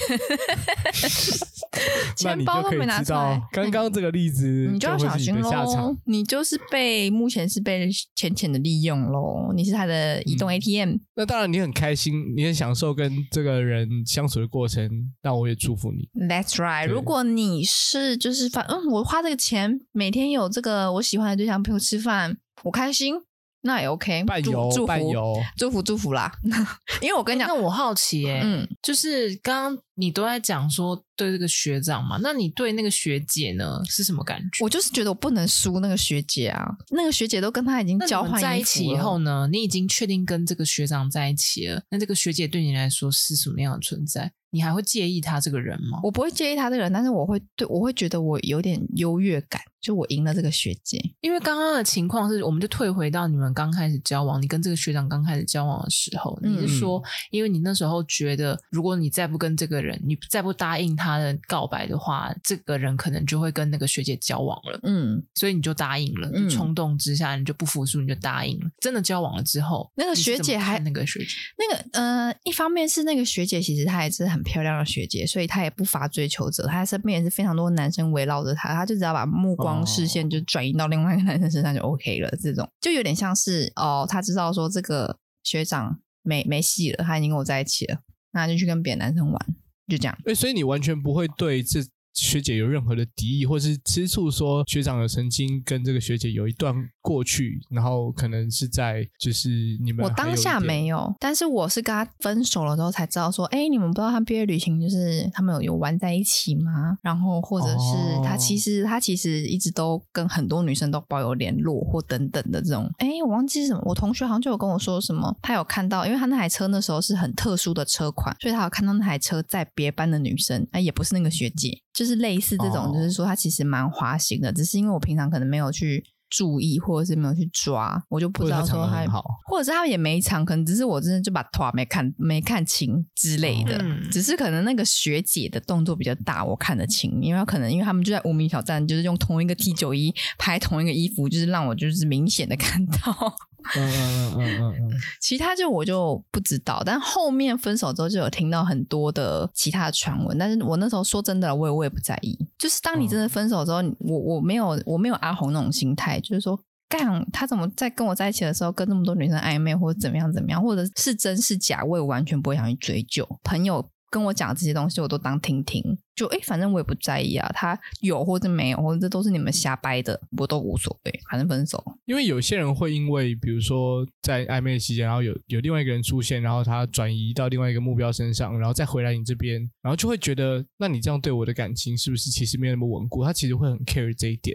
[2.18, 3.40] 钱包都没拿出来。
[3.52, 5.96] 刚刚这个例子，你就要小心喽。
[6.06, 9.52] 你就是被目前是被浅浅的利用喽。
[9.54, 10.90] 你是他的移动 ATM。
[10.90, 11.00] 嗯。
[11.14, 14.90] 那当然，你很开心，你很享受跟这个人相处的过程，
[15.22, 16.08] 那我也祝福你。
[16.26, 16.88] That's right。
[16.88, 23.14] 如果你是就是反嗯，我花这个钱，每天有这个我喜欢的对象陪我吃饭，我开心。
[23.62, 25.42] 那也 OK，伴游祝福游。
[25.56, 26.32] 祝福祝福啦，
[27.00, 34.64] 因为我跟你讲，那我好奇哎、欸，嗯，就是刚刚你都在讲说对这个学长嘛，那你对那个学姐呢是什么感觉？
[34.64, 44.32] 我就是觉得我不能输那个学姐啊，那个学姐都跟他已经交换在一起以后呢，你已经确定跟这个学长在一起了，那这个学姐对你来说是什么样的存在？
[44.54, 45.98] 你还会介意他这个人吗？
[46.02, 49.60] 我不会介意他这个人，但是我会对我会觉得我有点优越感。
[49.80, 57.02] 就我赢了这个学姐，因为刚刚的情况是，我们就退回到你们刚开始交往，你跟这个学长刚开始交往的时候，你是说，
[57.32, 68.70] 因为你那时候觉得，如果你再不跟这个人，你再不答应他的告白的话，这个人可能就会跟那个学姐交往了，嗯，所以你就答应了，就冲动之下你就不服输，你就答应了。
[68.80, 71.26] 真的交往了之后，那个学姐还那个学姐，
[71.58, 79.82] 那个呃，一方面是那个学姐其实她也是很漂亮的学姐，所以她也不乏追求者，她身边也是非常多男生围绕着她，她就只要把目光。
[79.84, 87.98] 视线就转移到另外一个男生身上就 OK 了，这种就有点像是哦，她知道说这个学长没没戏了，他已经跟我在一起了，
[88.32, 89.46] 那就去跟别的男生玩，
[89.88, 90.18] 就这样。
[90.26, 91.80] 哎，所以你完全不会对这
[92.14, 99.50] 学姐有任何的敌意，或是吃醋，说学长有曾经跟这个学姐有一段过去，然后可能是在就是
[99.82, 106.96] 你们我当下没有，但是我是跟他分手了之后才知道说，哎，你们不知道他毕业旅行就是他们有有玩在一起吗？
[107.02, 121.76] 然后或者是他其实、哦、他其实一直都跟很多女生都保有联络或等等的这种，哎，我忘记是什么，我同学好像就有跟我说什么，他有看到，因为他那台车那时候是很特殊的车款，所以他有看到那台车在别班的女生，哎，也不是那个学姐。
[121.92, 126.02] 就是类似这种，就是说他其实蛮花心的，只是因为我平常可能没有去
[126.34, 133.78] 注意，或者是没有去抓，我就不知道说他，他或者是他也没藏，可能只是我真的就把图没看没看清之类的，
[134.10, 143.36] 只是可能那个学姐的动作比较大，我看得清，因为可能因为他们就在无名小站，就是用同一个 T 九一拍同一个衣服，就是让我就是明显的看到。
[143.76, 144.90] 嗯嗯嗯嗯嗯嗯，
[145.20, 152.38] 其他就我就不知道，但后面分手之后就有听到很多的其他的传闻，但是我那时候说真的，我也我也不在意。
[152.58, 156.58] 就是当你真的分手之后，我我没有我没有阿红那种心态，就是说
[156.88, 163.26] 干他怎么在跟我在一起的时候跟那么多女生暧昧，或者怎么样怎么样，或者是真是假，我也完全不会想去追究。
[163.42, 163.88] 朋友。
[164.12, 165.82] 跟我讲这些东西，我都当听听，
[166.14, 167.50] 就哎，反正我也不在意啊。
[167.54, 171.82] 他有或者没有，或者这都是你们瞎掰的，我都无所谓，反正分手。
[172.04, 183.24] 因为有些人会因为，比如说在暧昧期间，然后有有另外一个人出现，然后他转移到另外一个目标身上，然后再回来你这边，然后就会觉得，那你这样对我的感情是不是其实没有那么稳固？
[183.24, 184.54] 他其实会很 care 这一点。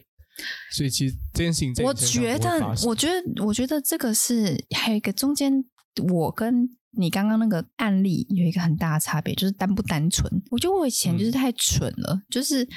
[0.72, 5.66] 所以其实这件事情，我觉得，我觉得，我觉得这个是还有一个中间，
[6.14, 6.78] 我跟。
[6.98, 10.30] 你刚刚那个案例有一个很大的差别，就是单不单纯。
[10.52, 12.68] 我觉得我以前就是太蠢了，嗯、就是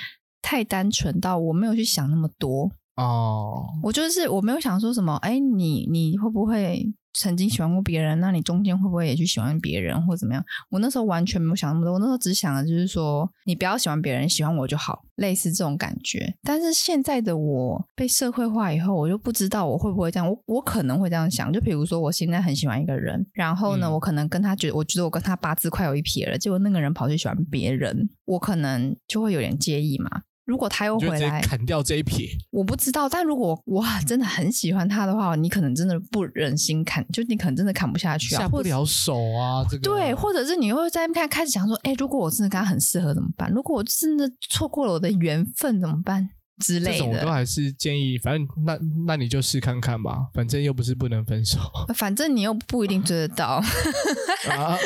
[0.43, 3.65] 太单纯到我没有去想那么多哦。
[3.83, 6.87] 我就是我没有想说什么，哎，你你会不会？
[7.13, 10.45] 曾经喜欢过别人，那你中间会不会也去喜欢别人，或怎么样？
[10.71, 16.35] 我那时候完全没有想那么多，我那时候只想的就是说，你不要喜欢别人，喜欢我就好，类似这种感觉。
[16.43, 20.29] 但是现在的我被社会化以后，我就不知道我会不会这样。
[20.29, 30.23] 我我可能会这样想，就比如说我现在很喜欢一个人，然后呢，嗯、我可能跟他觉得，我觉得我跟他八字快有一撇了，结果那个人跑去喜欢别人，我可能就会有点介意嘛。
[30.51, 33.09] 如果他又回来砍掉这一撇，我不知道。
[33.09, 39.65] 但如果我，真的很喜欢他的话，你可能真的不忍心砍，就你可能真的砍不下去啊，下不了手啊。
[39.71, 43.49] 这个对，或者是你会在开开始想说，哎，如果我真的跟他很适合怎么办？
[43.53, 46.31] 如果我真的错过了我的缘分怎么办？
[46.61, 51.59] 之类的，这种我都还是建议，反正那那你就试看看吧，反正又不是不能分手，
[51.95, 53.61] 反正你又不一定追得到。
[54.51, 54.77] 啊、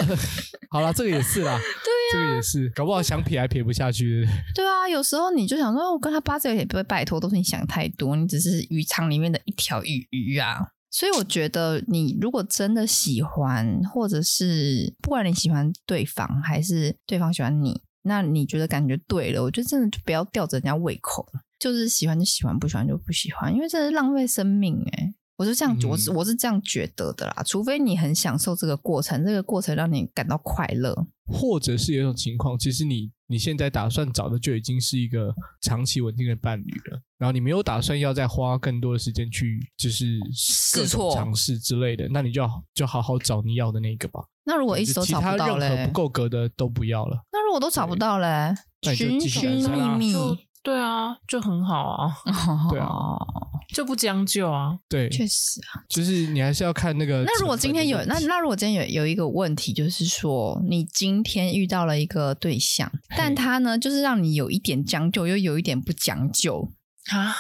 [0.71, 4.27] 好了，这个也是啦，对呀、啊，这个也是，搞不好想撇还撇不下去。
[4.55, 10.69] 对啊，有时候你就想说，我跟他八字也不会拜托，都是你想太多，你只是鱼塘里面的一条鱼鱼啊。
[10.91, 21.27] 所以我觉得，你如果真的喜欢，或者是不管你喜欢对方还是对方喜欢你，那你觉得感觉对了，我觉得真的就不要吊着人家胃口。
[21.65, 25.15] 就是喜欢就喜欢，不喜欢就不喜欢，因为这是浪费生命哎、欸！
[25.39, 27.43] 我是这样，嗯、我是我是这样觉得的啦。
[27.47, 30.95] 除非你很享受这个过程，这个过程让你感到快乐，
[31.25, 40.21] 或者是有一种情况，其实你你现在打算找的就已经是一个长期稳定的伴侣了，然后你没有打算要再花更多的时间去就是
[40.75, 44.21] 各种尝试之类的，那你就要就好好找你要的那个吧。
[44.45, 47.25] 那如果一直都找不到嘞，不够格的都不要了。
[47.33, 48.55] 那如果都找不到嘞，
[48.95, 50.15] 寻寻觅觅。
[50.65, 52.11] 对啊，就很好啊，
[52.73, 52.89] 对啊，
[53.75, 57.23] 就不将就啊，对，确实啊，就是你还是要看那个。
[57.23, 66.73] 那如果今天有那那如果今天有有一个问题，就是说你今天遇到了一个对象，但他呢，就是让你有一点将就，又有一点不将就。
[67.13, 67.35] 啊，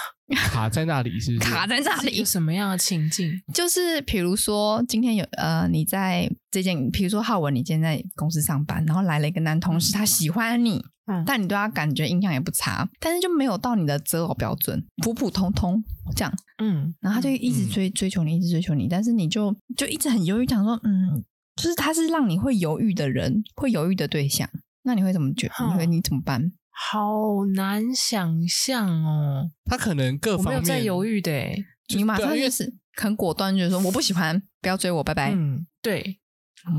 [0.52, 1.50] 卡在那里是不是？
[1.50, 2.18] 卡在那里。
[2.18, 3.32] 有什么样的情境？
[3.54, 10.84] 就是比如说今天有呃你在这件，比如说浩文，你今天在公司上班，然后来了一个男同事，他喜欢你。
[11.06, 15.82] 嗯，但你对他感觉印象也不差，但是就没有到你的择偶标准，普普通通
[16.16, 16.34] 这样。
[16.58, 21.22] 嗯，然后他就一直追、嗯、追求你，一直追求你，但是你就就一直很犹豫，想说，嗯，
[21.56, 24.48] 就是他是让你会犹豫的人，会犹豫的对象，
[24.84, 25.66] 那你会怎么觉得？
[25.66, 26.52] 你会你怎么办？
[26.70, 29.50] 好难想象哦。
[29.66, 31.30] 他可能各方面没有在犹豫的，
[31.94, 35.32] 你马上就是很果断，就是说我不喜欢，不要追我，拜拜。
[35.32, 36.18] 嗯，对，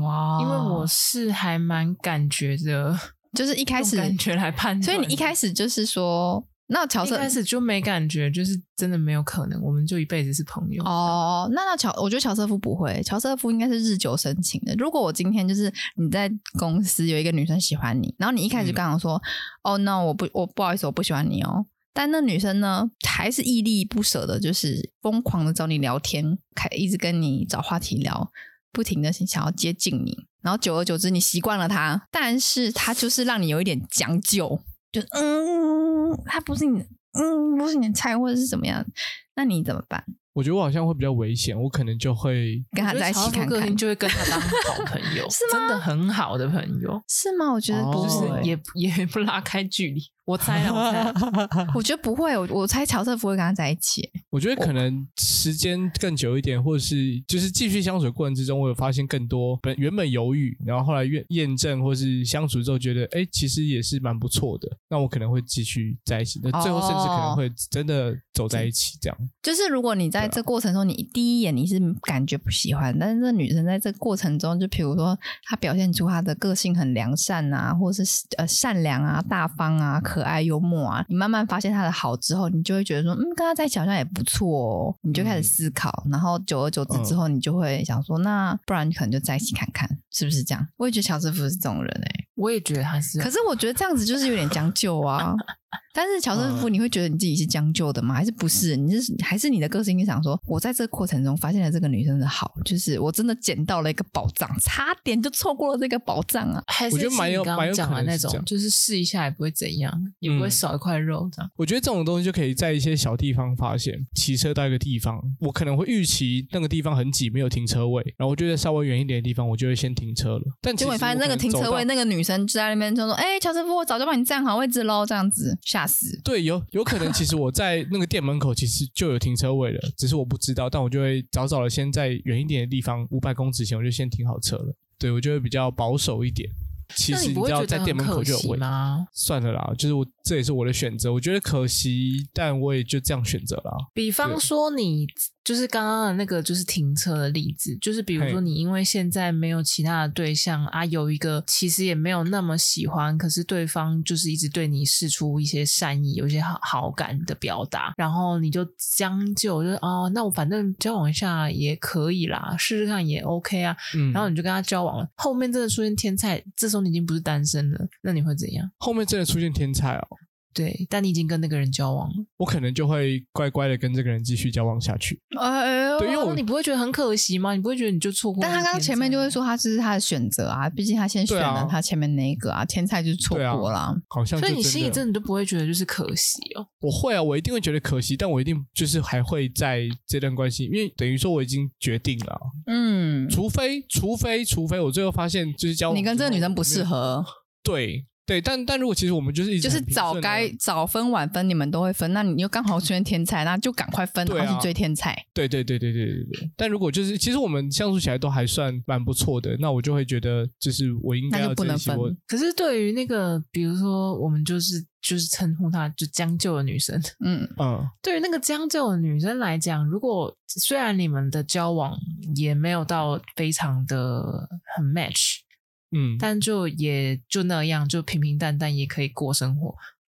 [0.02, 2.98] 哇，因为我是还蛮感觉的。
[3.36, 11.48] 就是一开始感觉来判断，所以你一开始就是说，那乔瑟一开始就没感觉，就是真的没有可能，我们就一辈子是朋友哦。
[11.52, 14.74] 那那乔，我觉得乔瑟夫不会，乔瑟夫应该是日久生情的。
[14.76, 16.28] 如果我今天就是你在
[16.58, 19.20] 公司有一个女生喜欢你，然后你一开始就刚刚说，
[19.62, 21.66] 嗯、哦，那我不，我不好意思，我不喜欢你哦。
[21.92, 28.30] 但那女生呢，还是屹立不舍的，就是疯狂的找你聊天，开一直跟你找话题聊，
[28.72, 30.26] 不停的想要接近你。
[30.42, 34.60] 然后久而久之，你习惯了他，但是他就是让你有一点将就，
[34.92, 36.80] 就嗯，他不是你，
[37.18, 38.86] 嗯，不是你的菜，或者是怎么样，
[39.34, 40.04] 那你怎么办？
[40.34, 45.52] 我觉得我好像会比较危险，我可能就会跟他在一起看看，就会跟他当好朋友， 是吗？
[45.52, 47.50] 真的很好的朋友，是吗？
[47.52, 50.00] 我觉得不是，哦、也 也不拉开距离。
[50.26, 52.36] 我猜啊，我猜， 我觉得不会。
[52.36, 54.10] 我我猜乔瑟夫会跟他在一起。
[54.28, 64.68] 我觉得可能时间更久一点，或者是就是继续相处的过程之中，我有发现更多本原本犹豫，然后后来验验证，或是相处之后觉得，哎，其实也是蛮不错的。
[64.90, 68.98] 那我可能会继续在一起，那最后甚至可能会真的走在一起。
[69.00, 80.02] 这样、哦、就是如果你在这过程中，你第一眼你是感觉不喜欢，但是这女生在这过程中，就比如说她表现出她的个性很良善啊，或者是呃善良啊、大方啊。
[80.16, 81.04] 可爱幽默啊！
[81.10, 84.96] 你慢慢发现他的好之后，你就会觉得说，嗯，跟他在一起好像也不错哦。
[85.02, 90.66] 你就开始思考，嗯、然后久而久之之后，你就会想说，嗯、那不然你可能就在一起看看，是不是这样？
[90.78, 93.20] 我也觉得乔瑟夫是这种人哎、欸，我也觉得他是。
[93.20, 95.34] 可是我觉得这样子就是有点将就啊。
[95.92, 98.14] 但是乔瑟夫，你会觉得你自己是将就的吗？
[98.14, 98.76] 还是不是？
[98.76, 99.96] 你是还是你的个性？
[99.96, 106.62] 你想说，我在这个过程中发现了这个女生的好，就是我真的捡到了一个宝藏，差点就错过了这个宝藏啊！
[106.66, 107.02] 还是你
[107.44, 111.50] 刚刚讲的那种，就是试一下也不会怎样，也不会少一块肉这样。
[111.56, 114.06] 我觉得这种东西就可以在一些小地方发现。
[114.14, 120.42] 骑车到一个地方，我可能会预期那个地方很挤，没有停车位，然后我觉得稍微远一点的地方，我就会先停车了。
[120.60, 126.18] 但结果发现那个停车位，那个女生就在那边就说：“哎，乔瑟夫，我早就帮你占好位置喽。”这样子吓死。
[126.22, 126.64] 对，有。
[126.70, 130.70] 有可能，其实我在那个店门口其实就有停车位了，只是我不知道。
[130.70, 134.74] 但我就会早早的先在远一点的地方，五百公尺前我就先停好车了。
[134.96, 136.48] 对，我就会比较保守一点。
[136.94, 139.06] 其实你知道，在店门口就有位吗？
[139.12, 141.12] 算了啦，就是我这也是我的选择。
[141.12, 143.90] 我觉得可惜，但我也就这样选择了。
[143.92, 145.06] 比方说你。
[145.46, 158.66] 就是刚刚的那个，就是停车的例子，就是比如说你因为现在没有其他的对象啊，有一个其实也没有那么喜欢，可是对方就是一直对你示出一些善意，有一些好好感的表达，然后你就
[158.96, 168.68] 将就，就哦，那我反正交往一下也可以啦，试试看也 OK 啊，嗯，然后你就跟他交往了，后面真的出现天才，这时候你已经不是单身了，那你会怎样？
[168.78, 170.08] 后面真的出现天才哦。
[170.56, 175.20] 对，但你已经跟那个人交往了，我可能就会乖乖的跟这个人继续交往下去。
[175.38, 177.52] 哎呦，对，因为我你不会觉得很可惜吗？
[177.52, 178.40] 你不会觉得你就错过？
[178.42, 184.40] 但他刚刚前面就会说他这是他的选择啊，毕竟他先选了他前面那一个啊，天才就是错过了，好像。
[184.40, 186.66] 所以你心里真的都不会觉得就是可惜哦？
[186.80, 197.22] 我会啊，我一定会觉得可惜，但我一定就是还会在这段关系，因为等于说我已经决定了，嗯，除非除非除非我最后发现就是交往，你跟这个女生不适合，
[197.62, 198.06] 对。
[198.26, 205.14] 对，但但如果其实我们就是一直就是早该早分晚分，你们都会分，那你又刚好出现天才，那就赶快分，然后去追天才。
[205.32, 206.50] 对对对对对对对。
[206.56, 212.12] 但如果就是其实我们相处起来都还算蛮不错的，那我就会觉得就是我应该要珍惜我。
[212.26, 221.96] 可是对于那个比如说我们就是就是称呼她就将就的女生，嗯 嗯，对于那个将就的女生来讲，如果虽然你们的交往
[222.34, 225.45] 也没有到非常的很 match。
[225.90, 229.74] 嗯，但就也就那样，就平平淡淡也可以过生活。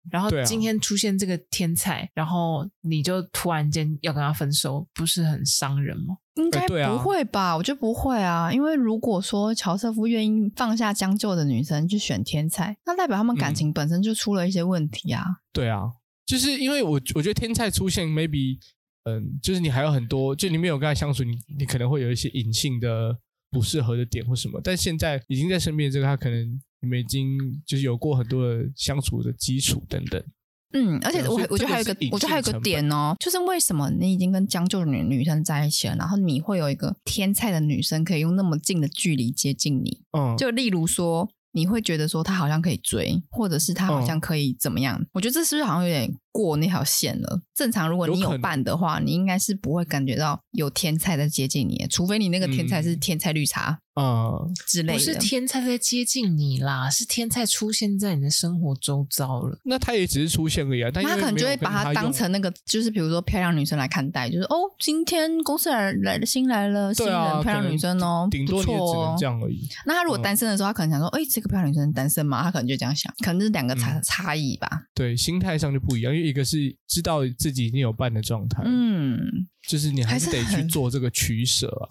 [0.09, 6.17] 然后今天出现这个天才，啊、然后你就突然间要跟他分手，不是很伤人吗？
[6.35, 7.55] 应该不会吧？
[7.55, 15.23] 我觉得不会啊，因为如果说乔瑟夫愿意放下将就的女生去选天才，那代表他们感情本身就出了一些问题啊。
[15.23, 15.83] 嗯、对啊，
[16.25, 18.57] 就是因为我我觉得天才出现，maybe
[19.03, 23.19] 嗯，就是你还有很多，就你没有跟他相处，你你可能会有一些隐性的。
[23.51, 30.23] 不适合的点或什么，但现在已经在身边，这个他可能你们已经就是有过很多的相处的基础等等。
[30.73, 40.01] 嗯，而且我我觉得还有一个，我觉得还有一个点哦，就是为什么你已经跟将就的女女生在一起了，然后你会有一个天菜的女生可以用那么近的距离接近你？
[40.17, 41.29] 嗯，就例如说。
[41.53, 44.97] 你会觉得说她好像可以追，或者是她好像可以怎么样？
[45.01, 47.41] 嗯、我觉得这是不是好像有点过那条线了？
[47.53, 53.71] 正常，如果你有伴的话，你应该是不会感觉到有天才在接近你，除非你那个天才是天才绿茶。
[53.71, 54.31] 嗯啊，
[54.65, 59.59] 之类的，不是天才在接近你啦，是天才出现在你的生活周遭了。
[59.65, 69.67] 那他也只是出现而已啊，但他可能就会把它当成那个，就是比如说漂亮女生来看待，就是哦，今天公司来来了新来了新人漂亮女生哦，顶多也只能这样而已。
[69.85, 72.41] 那他如果单身的时候，他可能想说，哎，这个漂亮女生单身吗？
[72.43, 74.69] 他可能就这样想，可能是两个差差异吧。
[74.95, 79.19] 对，心态上就不一样，因为一个是知道自己已经有伴的状态，嗯，
[79.67, 81.87] 就是你还是得去做这个取舍啊。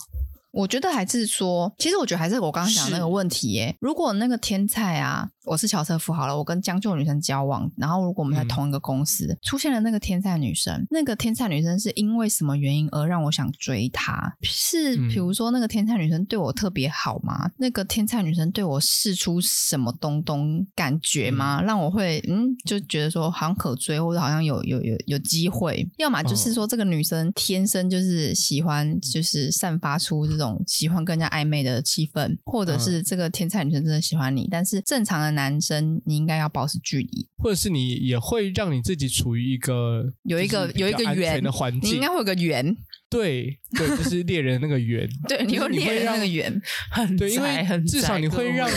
[0.52, 3.76] 我觉得还是说，其实我觉得还是我刚刚讲的那个问题耶。
[3.80, 14.32] 如果那个天菜啊，我是乔瑟夫好了，我跟将就女生交往，然后如果我们在同一个公司、嗯、出现了那个天才女生，那个天才女生是因为什么原因而让我想追她？
[14.42, 17.48] 是比如说那个天才女生对我特别好吗？
[17.48, 21.58] 嗯、那个天才女生对我试出什么东东感觉吗？
[21.60, 25.84] 嗯、让我会嗯就觉得说好像可追，或者好像有有有有机会？
[25.98, 42.76] 要么就是说这个女生天生就是喜欢，就是散发出这种喜欢跟人家暧昧的气氛，或者是这个天才女生真的喜欢你，但是正常的男生你应该要保持距离，或者是你也会让你自己处于一个有一个有一个圆的环境，你应该会有个圆。
[43.10, 48.68] 对对，就是猎人那个圆， 对，你有猎人那个圆，很对，因为至少你会让，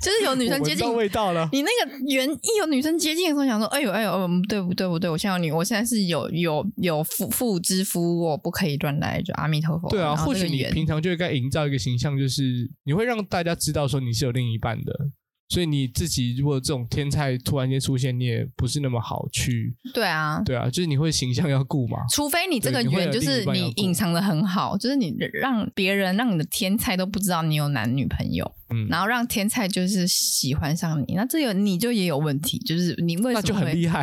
[0.00, 1.46] 就是有女生接近味道了。
[1.52, 9.90] 你那个圆一有女生接近的时候，想说，哎呦哎呦，嗯，对不对不对，我现在有女，我现在是有有有妇妇之夫，我不可以乱来，就阿弥陀佛。
[9.90, 12.42] 对啊，或许你平常就应该营造一个形象，就是
[12.84, 15.10] 你会让大家知道说你是有另一半的。
[15.48, 19.74] 所以你自己如果这种天才突然间出现，你也不是那么好去。
[19.92, 21.98] 对啊，对啊，就是你会形象要顾嘛。
[22.10, 34.02] 除非你这个缘就是你隐藏的很好，就是你让别人让你的天才都不知道你有男女朋友，嗯，然后让天才就是喜欢上你，那这个你就也有问题，就是你为什么 那就很厉害？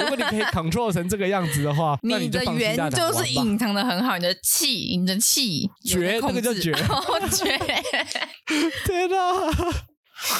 [0.00, 6.72] 如果你可以 control 成这个样子的话，你的缘就是隐藏的很好，你的气，你的气绝，那个叫绝，
[7.30, 7.58] 绝，
[8.86, 9.85] 天哪！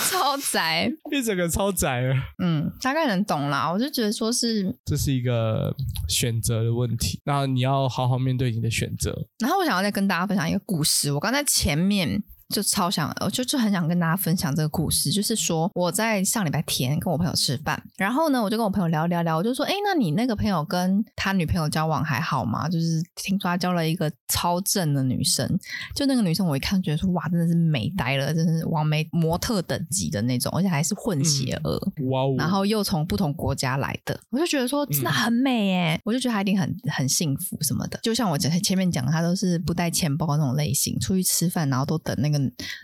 [0.11, 2.15] 超宅，一整个超宅了。
[2.43, 3.71] 嗯，大概能懂啦。
[3.71, 5.75] 我就觉得说是这是一个
[6.09, 9.27] 选择的问题，那你要好好面对你的选择。
[9.39, 11.13] 然后我想要再跟大家分享一个故事。
[11.13, 12.23] 我刚才前面。
[12.49, 22.69] 就超想，我就就很想跟大家分享这个故事，就是说我在上礼拜天跟我朋友吃饭，然后呢，我就跟我朋友聊聊聊，我就说，哎，那你那个朋友跟他女朋友交往还好吗？
[22.69, 25.45] 就是听说他交了一个超正的女生，
[25.95, 42.36] 就那个女生我一看觉得说，哇，真的是美呆了，真的是网美模特等级的那种，而且还是混血儿，嗯、哇哦，然后又从不同国家来的，我就觉得说真的很美哎，我就觉得他一定很很幸福什么的，就像我前前面讲的，他都是不带钱包那种类型，出去吃饭然后都等那个。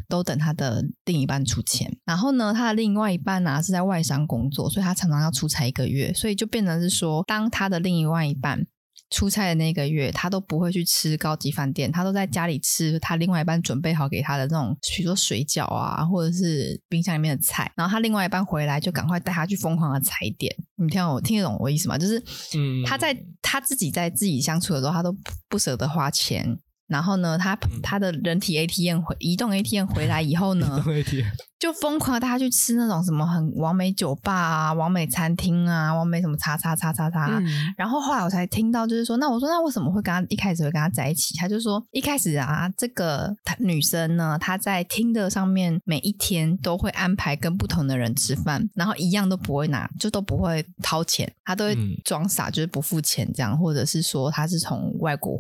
[0.09, 8.67] 都等他的另一半出钱，然后呢，他的另外一半呢、是在外商工作，所以他常常要出差一个月，所以就变成是说，当他的另外一半
[9.11, 20.55] 出差的那个月，他都不会去吃高级饭店，他都在家里吃他另外一半准备好给他的那种，比如说水饺啊，或者是冰箱里面的菜，然后他另外一半回来就赶快带他去疯狂的踩点。
[20.77, 21.99] 你听我听得懂我意思吗？
[21.99, 22.23] 就是，
[22.87, 25.15] 他在他自己在自己相处的时候，他都
[25.49, 26.59] 不舍得花钱。
[26.89, 30.83] 然后呢，他他的人体 ATM 回移动 ATM 回来以后呢，
[31.59, 37.39] 就疯狂带他去吃那种什么很完美酒吧啊、完美餐厅啊、完美什么叉叉叉叉叉。
[37.39, 41.37] 嗯、然后后来我才听到，就是说，那我说那为什么会跟他一开始会跟他在一起？
[41.39, 55.39] 他就说一开始啊，这个女生呢，她在 Tinder 上面每一天都会安排跟不同的人吃饭，然后一样都不会拿，就都不会掏钱，她都会装傻，就是不付钱这样，或者是说她是从外国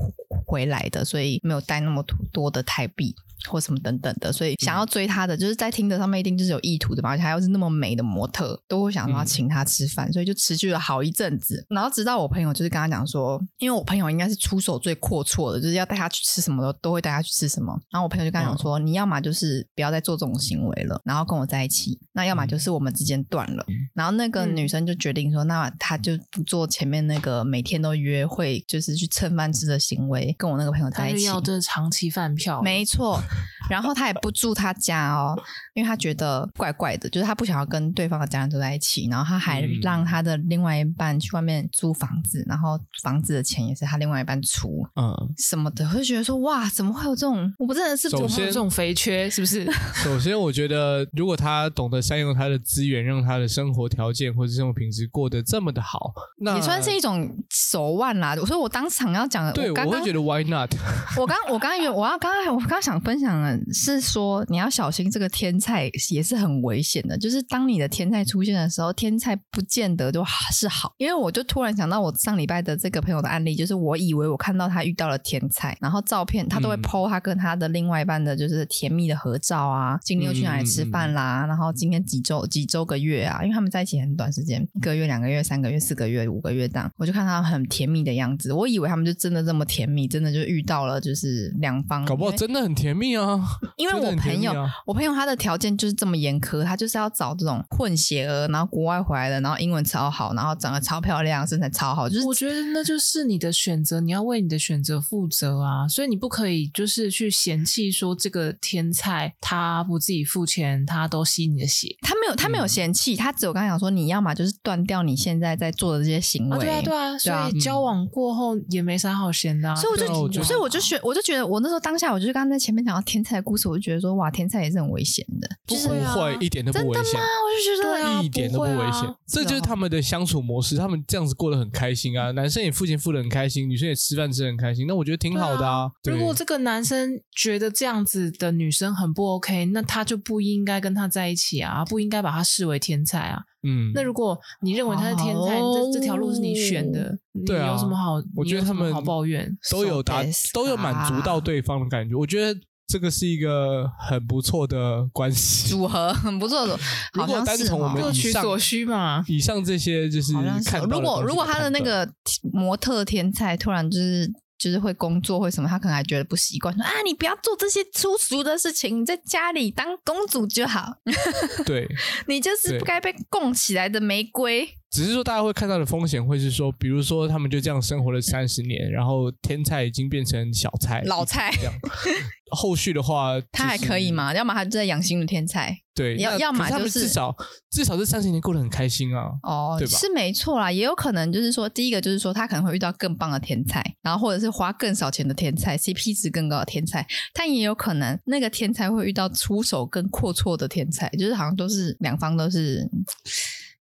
[0.53, 1.41] 回来的，所以。
[1.43, 3.17] 没有带那么多的台币
[3.49, 11.65] 或什么等等的，所以想要追她的，就是在 Tinder 上面一定就是有意图的嘛，而且还要是那么美的模特，都会想要请她吃饭，嗯、所以就持续了好一阵子。
[11.69, 17.73] 然后直到我朋友就是跟他讲说，因为我朋友应该是出手最阔绰的，就是要带她去吃什么的都会带她去吃什么。
[17.91, 23.65] 然后我朋友就跟他讲说，嗯、你要么就是不要再做这种行为了，然后跟我在一起；那要么就是我们之间断了。
[23.69, 31.29] 嗯、然后那个女生就决定说，那她就不做前面那个每天都约会，就是去蹭饭吃的行为，跟我那个朋友在一起。
[31.61, 33.21] 长期饭票，没错。
[33.71, 35.35] 然后他也不住他家哦，
[35.75, 39.09] 因为他觉得怪怪的，就是他不想要跟对方的家人住在一起。
[39.11, 45.89] 然后他还让他的另外一半去外面租房子，然后房子的钱也是他另外一半出，嗯，什么的。
[45.89, 47.53] 我就觉得说，哇，怎么会有这种？
[47.59, 49.65] 我不真的是首先这种肥缺，是不是？
[50.03, 58.35] 首先，我觉得如果他懂得善用他的资源，让他的生活条件或者生活品质过得这么的好，那也算是一种手腕啦。
[58.37, 60.75] 所以我当场要讲的，对，我，刚刚我会觉得 Why not？
[61.17, 67.17] 我刚我刚刚以为我要刚刚我刚刚想分享的是说，你要小心这个天菜也是很危险的。
[67.19, 70.93] 就是当你的天菜出现的时候，天菜不见得就是好。
[70.99, 92.05] 因为我就突然想到我上礼拜的这个朋友的案例，就是我以为我看到他遇到了天菜，然后照片他都会 po 他跟他的另外一半的就是甜蜜的合照啊，今天又去哪里吃饭啦，然后今天几周几周个月啊，因为他们在一起很短时间，一个月、两个月、三个月、四个月、五个月这样，我就看他很甜蜜的样子，我以为他们就真的这么甜蜜，真的就遇到了就是两方。
[92.05, 93.02] 搞不好真的很甜蜜。
[93.03, 93.41] 密啊！
[93.77, 102.09] 因为我朋友，啊、我朋友他的条件就是这么严苛，他就是要找这种混血儿，然后国外回来的，然后英文超好，然后长得超漂亮，身材超好。
[102.09, 105.89] 就是我觉得那就是你的选择，你要为你的选择负责啊！
[105.89, 111.97] 所以你不可以就是去嫌弃说这个天菜他不自己付钱，他都吸你的血。
[112.03, 116.57] 他没有，他没有嫌弃，嗯、他只有刚才讲说，你要么就是断掉你现在在做的这些行为。
[116.57, 119.75] 啊对啊，对啊，所以交往过后也没啥好嫌的、啊。
[119.75, 127.21] 所以我就，所以我就觉，我就觉得，我那时候当下，我就是刚刚在前面讲到天才的故事，我就觉得说，哇，天才也是很危险的，就是不会一点都不危险。
[127.21, 132.31] 我就觉得、啊、一点都不危险，啊、这就是他们的相处模式，他们这样子过得很开心啊。
[132.33, 135.91] 男生也付钱付得很开心，女生也吃饭吃得很开心，那我觉得挺好的啊。
[136.05, 143.43] 如果这个男生觉得这样子的女生很不 OK，那他就不应该跟她在一起啊，不应该把她视为天才啊。
[143.65, 148.21] 嗯，那如果你认为他是天才，这这条路是你选的，你有什么好？
[148.35, 150.21] 我觉得他们好抱怨，都有达，
[150.53, 152.17] 都有满足到对方的感觉。
[152.17, 152.61] 我觉得
[152.93, 156.79] 这个是一个很不错的关系组合，很不错的。
[157.15, 160.35] 如果单从我们各取所需嘛，以上这些就是
[160.67, 160.83] 看。
[160.83, 162.07] 如果如果他的那个
[162.53, 164.31] 模特天才突然就是。
[164.63, 170.95] 就是会工作或什么，他可能还觉得不习惯，说啊，你不要做这些粗俗的事情，你在家里当公主就好。
[171.67, 171.89] 对，
[172.29, 174.69] 你就是不该被供起来的玫瑰。
[174.91, 181.73] 只是说大家会看到的风险会是说，比如说他们就这样生活了三十年，然后天菜已经变成小菜、老菜这样。
[182.55, 184.35] 后续的话，他还可以吗？
[184.35, 185.82] 要么他就在养新的天菜。
[185.95, 187.35] 对，要要么就是至少
[187.71, 189.31] 至少这三十年过得很开心啊。
[189.43, 189.99] 哦，对吧？
[189.99, 197.07] 是没错啦，也有可能就是说，第一个就是说他可能会遇到更棒的天才，然后或者是花更少钱的天才，CP 值更高的天才。
[197.35, 202.89] 但也有可能那个天才会遇到出手更阔绰的天才，就是好像都是两方都是。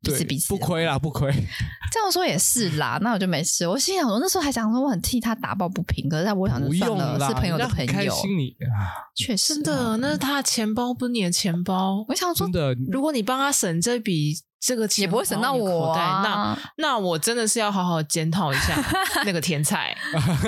[0.03, 1.31] 对，彼此不亏啦，不亏。
[1.93, 3.67] 这样说也是啦， 那我就没事。
[3.67, 8.57] 我心想，我那时候还想说，我很替他打抱不平，可是在我想就算了，是朋友的朋友，开心你
[9.15, 12.05] 确实真的，那是他的钱包，不是你的钱包。
[12.09, 16.23] 我想说，真的，如果你帮他省这笔这个钱，也不会省到我啊。
[16.23, 18.75] 那那我真的是要好好检讨一下
[19.27, 19.95] 那个 天才。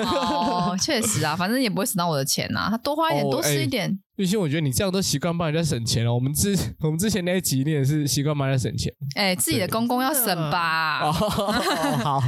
[0.03, 3.99] 哦，确实啊，反正也不会省到我的钱呐，他多花一点，多吃一点。
[4.17, 6.13] 玉兴，我觉得你这样都习惯帮人家省钱了。
[6.13, 8.93] 我们之 我们之前那一集你也是习惯帮人家省钱。
[9.15, 10.99] 哎、欸，自己的公公要省吧。
[10.99, 12.23] 哦，好。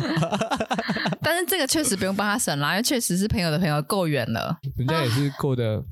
[1.21, 4.57] 但是这个确实不用帮他省啦，因为确实是朋友的朋友够远了。
[4.75, 5.83] 人家也是过得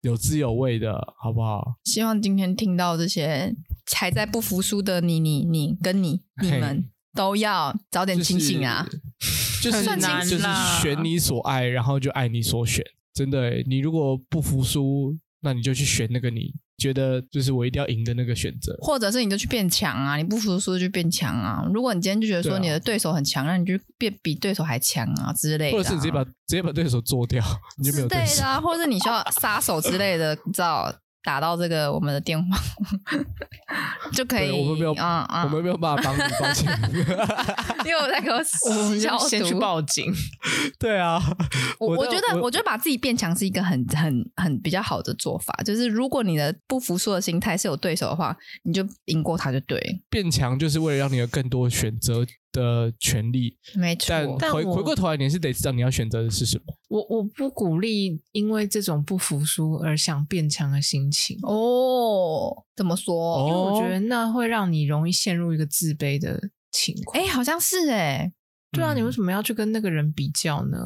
[0.00, 1.74] 有滋有味的，好不好？
[1.84, 3.54] 希望今天听到这些
[3.94, 8.88] 还在不服输的你、你、你跟你你们都要早点清醒啊！
[9.62, 10.44] 就是就是就是
[10.80, 12.82] 选你所爱，然后就爱你所选。
[13.12, 15.14] 真的，你如果不服输。
[15.46, 20.16] 那你就去选那个你觉得就是我一定要赢的那个选择，或者是你就去变强啊！
[20.16, 21.64] 你不服输就变强啊！
[21.72, 27.44] 如果你今天就觉得说你的对手很强，那、啊、你就变比对手还强啊之类的、啊，或者是你直接把直接把对手做掉，
[27.78, 28.60] 你就没有对手啊！
[28.60, 30.92] 或者是你需要杀手之类的，你知道。
[31.26, 32.56] 打到这个我们的电话
[34.14, 34.52] 就可以。
[34.52, 36.72] 我们没有，嗯嗯，我们没有办法帮你，抱歉。
[37.84, 38.40] 因为我在给我
[38.96, 40.14] 消毒，先去报警。
[40.78, 41.20] 对啊，
[41.80, 45.52] 我我觉得，我觉得把自己变强是一个很很很比较好的做法。
[45.64, 49.80] 就是如果你的不服输的心态是有对手的话，你就赢过他就对。
[50.08, 52.24] 变强就是为了让你有更多选择
[52.56, 54.36] 的权利，没错。
[54.40, 56.64] 但回回过头来，你是得知道你要选择的是什么。
[56.88, 61.38] 我我不鼓励因为这种不服输而想变强的心情。
[61.42, 63.46] 哦，怎么说？
[63.46, 66.40] 因为我觉得那会让你容易陷入一个自卑的
[66.72, 67.22] 情况。
[67.22, 68.32] 哎，好像是哎。
[68.76, 70.78] 对啊，你为什么要去跟那个人比较呢？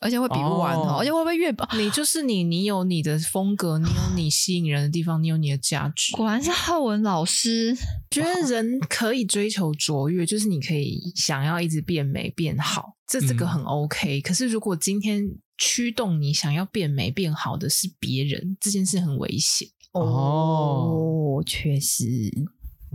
[0.00, 1.64] 而且会比不完哦，而且会不会越比？
[1.76, 6.14] 你 就是你，你有你的风格，你有你吸引人的地方，你有你的价值。
[6.14, 7.76] 果然是浩文老师，
[8.08, 14.20] 觉得人可以追求卓越，就是你可以想要一直变美变好，这这个很 OK。
[14.20, 21.42] 可是如果今天驱动你想要变美变好的是别人，这件事很危险哦。
[21.44, 22.04] 确实。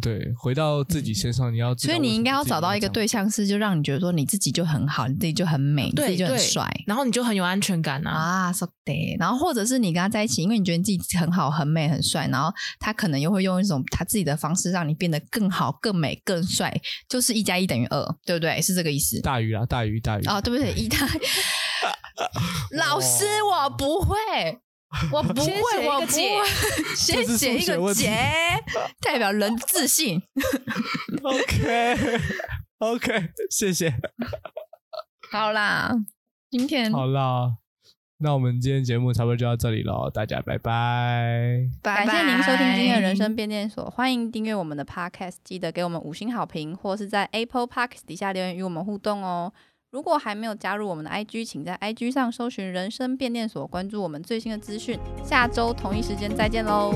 [0.01, 8.11] 对，回到自己身上，嗯、你要，所以你应该要找到一个对象，是就让你觉得说你自己就很好，你自己就很美，你自己就很帅，然后你就很有安全感啊。
[8.47, 9.15] 啊，说对。
[9.19, 16.73] 然后或者是你跟他在一起，因为你觉得你自己很好、很美、很帅，然后他可能又会用一种他自己的方式让你变得更好、更美、更帅，
[17.07, 18.61] 就是一加一等于二，对不对？
[18.61, 19.21] 是这个意思。
[19.21, 20.25] 大于啊，大于大于。
[20.25, 20.73] 哦，对不对？
[20.73, 20.97] 一大。
[22.71, 24.17] 老师，我不会。
[25.11, 25.51] 我不会，
[25.87, 26.15] 我不会，
[26.95, 28.11] 先写一个结，
[29.01, 30.21] 代表人自信。
[31.23, 32.19] OK，OK，okay,
[32.79, 33.93] okay, 谢谢。
[35.31, 35.91] 好啦，
[36.51, 37.57] 今天好啦，
[38.19, 41.67] 那我们今天节目差不多就到这里了，大家拜拜。
[41.81, 49.51] 感谢您收听今天的人生变电所，欢迎订阅我们的 Podcast，记得给我们五星好评，或是在 Apple Podcast 底下留言与我们互动哦。
[49.93, 54.97] 如果还没有加入我们的 IG，请在 IG 上搜寻“人生变电所”，关注我们最新的资讯。
[55.23, 56.95] 下周同一时间再见喽！